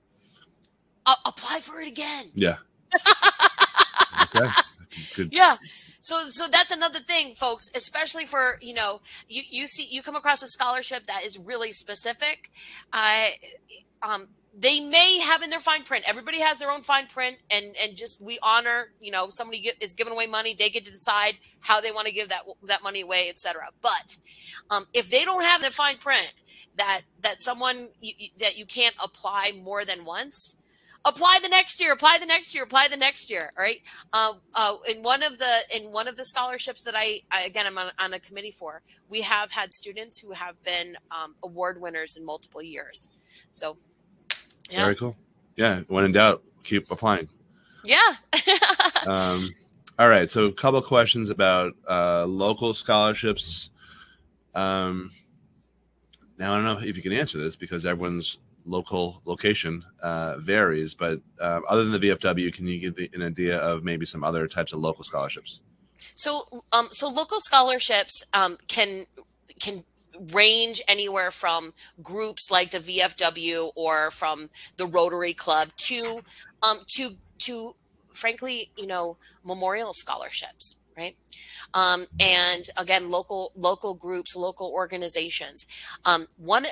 [1.06, 2.26] uh, apply for it again.
[2.36, 2.58] Yeah.
[4.36, 4.48] okay.
[5.16, 5.34] Good.
[5.34, 5.56] Yeah.
[6.02, 10.16] so so that's another thing folks especially for you know you you see you come
[10.16, 12.50] across a scholarship that is really specific
[12.92, 13.28] uh,
[14.02, 14.28] um
[14.58, 17.96] they may have in their fine print everybody has their own fine print and and
[17.96, 21.38] just we honor you know somebody get, is giving away money they get to decide
[21.62, 24.18] how they want to give that that money away etc but
[24.70, 26.34] um, if they don't have the fine print
[26.78, 30.58] that that someone you, that you can't apply more than once
[31.06, 33.82] apply the next year apply the next year apply the next year all right?
[34.14, 37.66] Uh, uh, in one of the in one of the scholarships that i, I again
[37.66, 41.82] i'm on, on, a committee for we have had students who have been um, award
[41.82, 43.10] winners in multiple years.
[43.52, 43.78] So
[44.70, 44.84] yeah.
[44.84, 45.16] very cool.
[45.56, 47.28] Yeah when in doubt keep applying.
[47.84, 48.00] Yeah.
[49.08, 49.56] Um,
[49.98, 53.72] all right so a couple questions about uh, local scholarships.
[54.54, 55.10] Um,
[56.38, 60.94] now i don't know if you can answer this because everyone's local location uh, varies,
[60.94, 64.24] but uh, other than the VFW, can you give the, an idea of maybe some
[64.24, 65.62] other types of local scholarships?
[66.16, 66.42] So,
[66.72, 69.06] um, so local scholarships um, can
[69.60, 69.84] can
[70.32, 76.22] range anywhere from groups like the VFW or from the Rotary Club to
[76.64, 77.76] um, to to
[78.14, 81.16] frankly, you know, memorial scholarships right?
[81.74, 85.66] Um, and again local local groups local organizations.
[86.06, 86.66] Um, one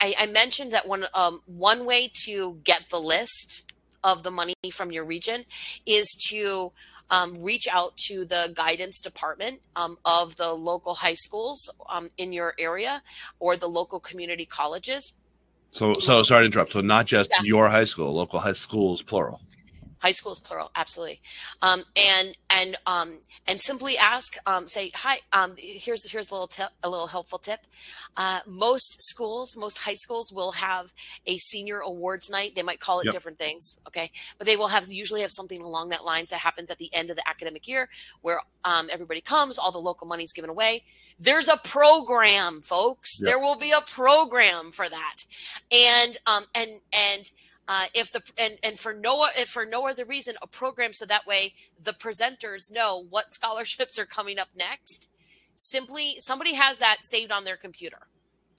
[0.00, 3.72] I, I, mentioned that one um, one way to get the list
[4.04, 5.44] of the money from your region
[5.86, 6.72] is to
[7.10, 12.32] um, reach out to the guidance department um, of the local high schools um, in
[12.32, 13.02] your area
[13.38, 15.12] or the local community colleges.
[15.70, 16.72] So so sorry to interrupt.
[16.72, 17.42] So not just yeah.
[17.42, 19.40] your high school local high schools plural
[19.98, 21.20] high school is plural absolutely.
[21.62, 26.46] Um, and and um, and simply ask um, say hi um, here's here's a little
[26.46, 27.60] tip a little helpful tip.
[28.16, 30.92] Uh, most schools most high schools will have
[31.26, 32.54] a senior awards night.
[32.54, 33.14] They might call it yep.
[33.14, 34.10] different things okay?
[34.36, 37.10] But they will have usually have something along that lines that happens at the end
[37.10, 37.88] of the academic year
[38.22, 40.84] where um, everybody comes all the local money is given away.
[41.18, 43.18] There's a program folks.
[43.20, 43.28] Yep.
[43.28, 45.16] there will be a program for that.
[45.72, 47.30] And um and and
[47.68, 51.04] uh, if the and and for no if for no other reason a program so
[51.06, 51.52] that way
[51.82, 55.08] the presenters know what scholarships are coming up next
[55.56, 58.08] simply somebody has that saved on their computer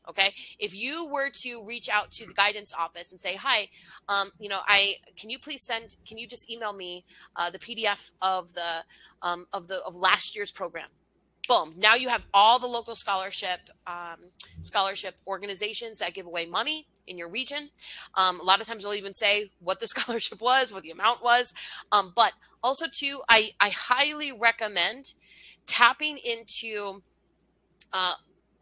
[0.07, 0.33] okay?
[0.57, 3.69] If you were to reach out to the guidance office and say hi
[4.07, 7.05] um, you know i can you please send can you just email me
[7.35, 8.83] uh, the pdf of the
[9.21, 10.87] um, of the of last year's program
[11.49, 11.73] boom.
[11.77, 14.19] Now you have all the local scholarship um,
[14.63, 17.71] scholarship organizations that give away money in your region.
[18.13, 21.23] Um, a lot of times they'll even say what the scholarship was what the amount
[21.23, 21.51] was.
[21.91, 22.33] Um, but
[22.63, 25.13] also too I, I highly recommend
[25.65, 27.01] tapping into
[27.91, 28.13] uh,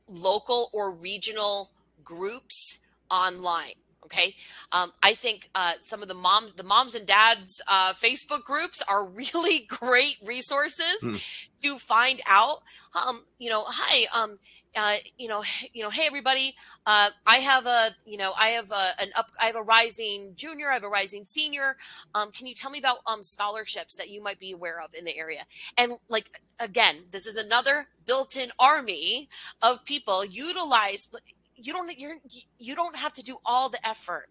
[0.07, 1.71] local or regional
[2.03, 2.79] groups
[3.11, 3.73] online
[4.07, 4.35] okay?
[4.71, 8.83] Um, i think uh, some of the moms the moms and dads uh, facebook groups
[8.87, 11.23] are really great resources mm.
[11.61, 12.61] to find out
[12.93, 14.39] um, you know hi um,
[14.75, 15.43] uh, you know
[15.73, 16.53] you know hey everybody
[16.85, 20.33] uh, i have a you know i have a, an up i have a rising
[20.35, 21.75] junior i have a rising senior.
[22.15, 25.05] Um, can you tell me about um, scholarships that you might be aware of in
[25.05, 25.45] the area?
[25.77, 29.29] And like again this is another built-in army
[29.61, 31.09] of people utilize
[31.57, 32.17] you don't you're
[32.57, 34.29] you don't have to do all the effort.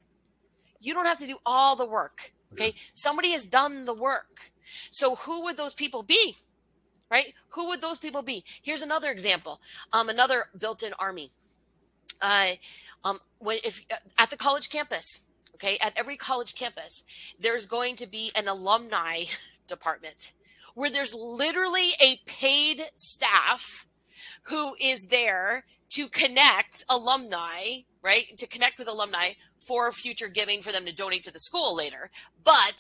[0.80, 2.74] You don't have to do all the work okay?
[2.94, 4.52] Somebody has done the work.
[4.90, 6.36] So who would those people be
[7.08, 7.34] right?
[7.50, 8.42] Who would those people be?
[8.62, 9.60] Here's another example
[9.92, 11.32] um another built-in army.
[12.20, 12.52] Uh
[13.04, 15.22] um when if uh, at the college campus
[15.54, 15.78] okay?
[15.78, 17.04] At every college campus
[17.38, 19.24] there's going to be an alumni
[19.66, 20.32] department
[20.74, 23.86] where there's literally a paid staff
[24.44, 28.36] who is there to connect alumni, right?
[28.36, 32.10] To connect with alumni for future giving for them to donate to the school later,
[32.44, 32.78] but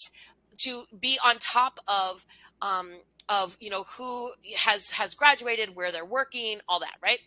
[0.58, 2.24] to be on top of
[2.62, 2.92] um,
[3.28, 7.18] of you know who has has graduated, where they're working, all that, right?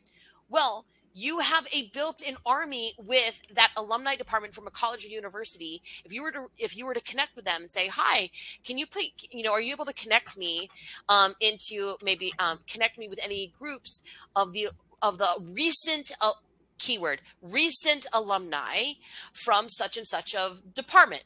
[0.50, 5.82] Well, you have a built-in army with that alumni department from a college or university
[6.06, 8.30] if you were to if you were to connect with them and say hi
[8.64, 10.70] can you please you know are you able to connect me
[11.10, 14.02] um, into maybe um, connect me with any groups
[14.36, 14.68] of the
[15.02, 16.34] of the recent uh,
[16.78, 18.94] keyword recent alumni
[19.34, 21.24] from such and such of department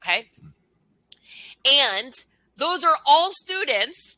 [0.00, 0.26] okay?
[1.70, 2.12] And
[2.56, 4.16] those are all students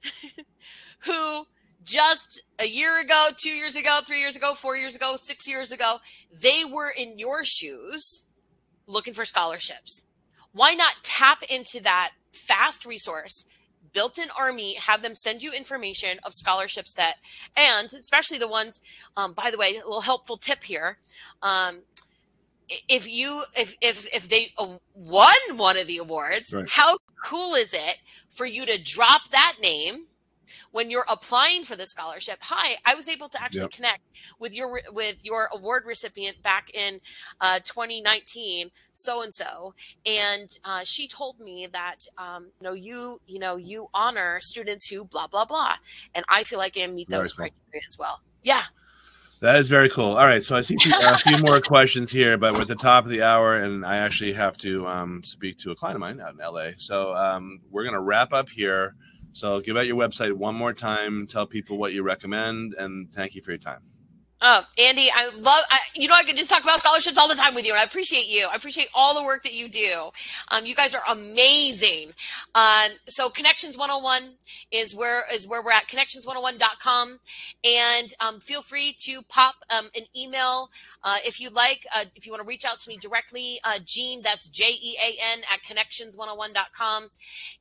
[1.00, 1.44] who
[1.84, 5.72] just a year ago two years ago three years ago four years ago six years
[5.72, 5.96] ago
[6.32, 8.26] they were in your shoes
[8.86, 10.06] looking for scholarships.
[10.52, 13.44] Why not tap into that fast resource
[13.92, 17.14] built-in army have them send you information of scholarships that
[17.56, 18.80] and especially the ones
[19.16, 20.98] um, by the way a little helpful tip here
[21.42, 21.82] um,
[22.88, 26.68] if you if if if they uh, won one of the awards right.
[26.68, 30.06] how cool is it for you to drop that name
[30.72, 33.70] when you're applying for the scholarship, hi, I was able to actually Yep.
[33.70, 34.02] connect
[34.38, 37.00] with your with your award recipient back in
[37.40, 43.20] uh, 2019, so and so, and uh, she told me that um, you know you
[43.26, 45.74] you know you honor students who blah blah blah,
[46.14, 47.46] and I feel like I meet those cool.
[47.46, 48.20] criteria as well.
[48.42, 48.62] Yeah.
[49.42, 50.16] That is very cool.
[50.16, 53.04] All right, so I see a few more questions here, but we're at the top
[53.04, 56.20] of the hour, and I actually have to um, speak to a client of mine
[56.20, 56.70] out in LA.
[56.76, 58.94] So um, we're going to wrap up here.
[59.32, 63.34] So give out your website one more time, tell people what you recommend, and thank
[63.34, 63.80] you for your time.
[64.44, 67.36] Oh, Andy, I love, I, you know, I could just talk about scholarships all the
[67.36, 68.48] time with you, and I appreciate you.
[68.50, 70.10] I appreciate all the work that you do.
[70.50, 72.10] Um, you guys are amazing.
[72.56, 74.34] Um, so Connections 101
[74.72, 77.20] is where, is where we're at, connections101.com.
[77.64, 80.70] And um, feel free to pop um, an email
[81.04, 83.78] uh, if you like, uh, if you want to reach out to me directly, uh,
[83.84, 87.02] Jean, that's J E A N at connections101.com.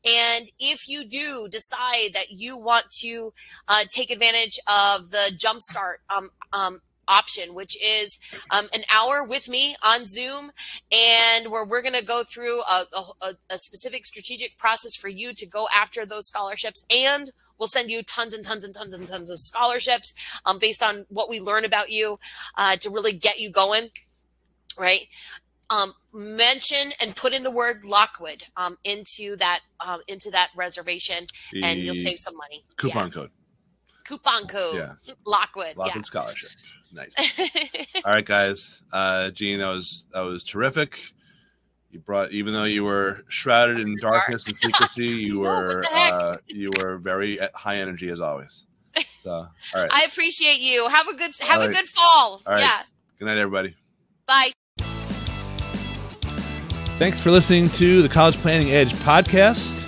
[0.06, 3.34] And if you do decide that you want to
[3.68, 6.71] uh, take advantage of the Jumpstart um, um,
[7.12, 8.18] option, which is
[8.50, 10.52] um, an hour with me on Zoom,
[10.92, 12.84] and where we're going to go through a,
[13.22, 17.32] a, a specific strategic process for you to go after those scholarships and
[17.62, 20.16] We'll send you tons and tons and tons and tons of scholarships
[20.48, 22.18] um, based on what we learn about you
[22.58, 23.90] uh, to really get you going,
[24.80, 25.02] right?
[25.70, 31.28] Um, mention and put in the word Lockwood um, into that um, into that reservation,
[31.62, 32.64] and you'll save some money.
[32.78, 33.30] coupon code,
[34.06, 35.14] Coupon code Yeah.
[35.28, 35.78] Lockwood.
[35.78, 36.50] Lockwood Scholarship.
[36.94, 37.14] Nice.
[38.04, 38.84] All right, guys.
[38.92, 40.98] Uh, Jean, that was that was terrific.
[41.92, 46.70] You brought, even though you were shrouded in darkness and secrecy, you were uh, you
[46.80, 48.66] were very uh, high energy as always.
[49.18, 49.90] So, all right.
[49.92, 50.88] I appreciate you.
[50.90, 51.76] Have a good have All a right.
[51.76, 52.42] good fall.
[52.46, 52.62] All right.
[52.62, 52.82] Yeah.
[53.20, 53.76] Good night, everybody.
[54.26, 54.52] Bye.
[56.98, 59.80] Thanks for listening to the College Planning Edge podcast.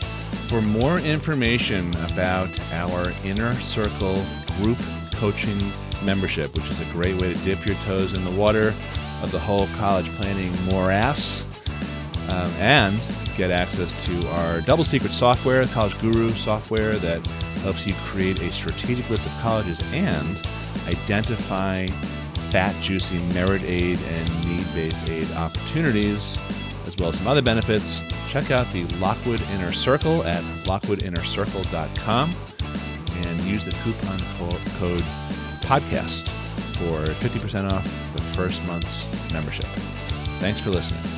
[0.50, 4.24] For more information about our Inner Circle
[4.58, 4.78] group
[5.14, 5.58] coaching
[6.04, 8.70] membership, which is a great way to dip your toes in the water
[9.22, 11.44] of the whole college planning morass,
[12.30, 12.94] um, and
[13.36, 17.26] get access to our double secret software, College Guru software, that
[17.64, 20.38] helps you create a strategic list of colleges and
[20.88, 21.88] identify
[22.52, 26.38] fat, juicy merit aid and need based aid opportunities,
[26.86, 28.02] as well as some other benefits.
[28.30, 32.36] Check out the Lockwood Inner Circle at lockwoodinnercircle.com
[33.16, 34.20] and use the coupon
[34.80, 35.04] code
[35.64, 36.28] podcast
[36.78, 37.84] for 50% off
[38.16, 39.66] the first month's membership.
[40.40, 41.13] Thanks for listening.